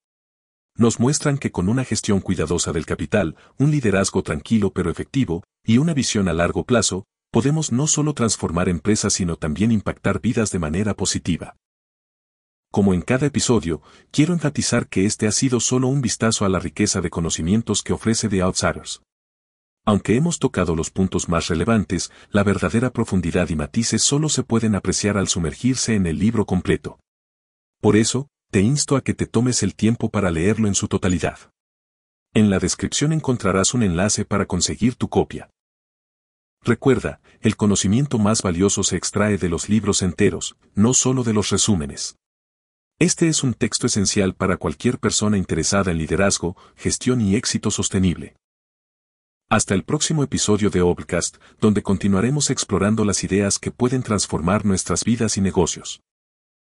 Nos 0.77 0.99
muestran 0.99 1.39
que 1.39 1.51
con 1.51 1.69
una 1.69 1.83
gestión 1.83 2.21
cuidadosa 2.21 2.71
del 2.71 2.85
capital, 2.85 3.35
un 3.57 3.71
liderazgo 3.71 4.21
tranquilo 4.21 4.71
pero 4.71 4.91
efectivo, 4.91 5.43
y 5.65 5.79
una 5.79 5.95
visión 5.95 6.27
a 6.27 6.33
largo 6.33 6.65
plazo, 6.65 7.05
podemos 7.31 7.71
no 7.71 7.87
solo 7.87 8.13
transformar 8.13 8.69
empresas 8.69 9.13
sino 9.13 9.37
también 9.37 9.71
impactar 9.71 10.21
vidas 10.21 10.51
de 10.51 10.59
manera 10.59 10.93
positiva. 10.93 11.55
Como 12.71 12.93
en 12.93 13.01
cada 13.01 13.25
episodio, 13.25 13.81
quiero 14.11 14.33
enfatizar 14.33 14.87
que 14.87 15.05
este 15.05 15.25
ha 15.25 15.31
sido 15.31 15.59
solo 15.59 15.87
un 15.87 16.01
vistazo 16.01 16.45
a 16.45 16.49
la 16.49 16.59
riqueza 16.59 17.01
de 17.01 17.09
conocimientos 17.09 17.81
que 17.81 17.93
ofrece 17.93 18.29
The 18.29 18.41
Outsiders. 18.41 19.01
Aunque 19.83 20.15
hemos 20.15 20.37
tocado 20.37 20.75
los 20.75 20.91
puntos 20.91 21.27
más 21.27 21.47
relevantes, 21.47 22.11
la 22.29 22.43
verdadera 22.43 22.91
profundidad 22.91 23.49
y 23.49 23.55
matices 23.55 24.03
solo 24.03 24.29
se 24.29 24.43
pueden 24.43 24.75
apreciar 24.75 25.17
al 25.17 25.27
sumergirse 25.27 25.95
en 25.95 26.05
el 26.05 26.19
libro 26.19 26.45
completo. 26.45 26.99
Por 27.79 27.95
eso, 27.95 28.27
te 28.49 28.61
insto 28.61 28.95
a 28.95 29.01
que 29.01 29.13
te 29.13 29.25
tomes 29.25 29.61
el 29.61 29.75
tiempo 29.75 30.09
para 30.09 30.31
leerlo 30.31 30.67
en 30.67 30.75
su 30.75 30.87
totalidad. 30.87 31.37
En 32.33 32.49
la 32.49 32.59
descripción 32.59 33.11
encontrarás 33.11 33.73
un 33.73 33.83
enlace 33.83 34.23
para 34.23 34.45
conseguir 34.45 34.95
tu 34.95 35.09
copia. 35.09 35.49
Recuerda, 36.63 37.19
el 37.41 37.55
conocimiento 37.55 38.19
más 38.19 38.41
valioso 38.41 38.83
se 38.83 38.97
extrae 38.97 39.37
de 39.37 39.49
los 39.49 39.69
libros 39.69 40.01
enteros, 40.01 40.55
no 40.75 40.93
solo 40.93 41.23
de 41.23 41.33
los 41.33 41.49
resúmenes. 41.49 42.17
Este 42.99 43.27
es 43.27 43.43
un 43.43 43.53
texto 43.53 43.87
esencial 43.87 44.33
para 44.33 44.57
cualquier 44.57 44.97
persona 44.97 45.37
interesada 45.37 45.91
en 45.91 45.97
liderazgo, 45.97 46.57
gestión 46.75 47.21
y 47.21 47.35
éxito 47.35 47.69
sostenible. 47.69 48.35
Hasta 49.49 49.75
el 49.75 49.83
próximo 49.83 50.23
episodio 50.23 50.69
de 50.69 50.81
Obcast, 50.81 51.37
donde 51.61 51.83
continuaremos 51.83 52.49
explorando 52.49 53.05
las 53.05 53.23
ideas 53.23 53.59
que 53.59 53.71
pueden 53.71 54.03
transformar 54.03 54.65
nuestras 54.65 55.03
vidas 55.03 55.37
y 55.37 55.41
negocios. 55.41 56.01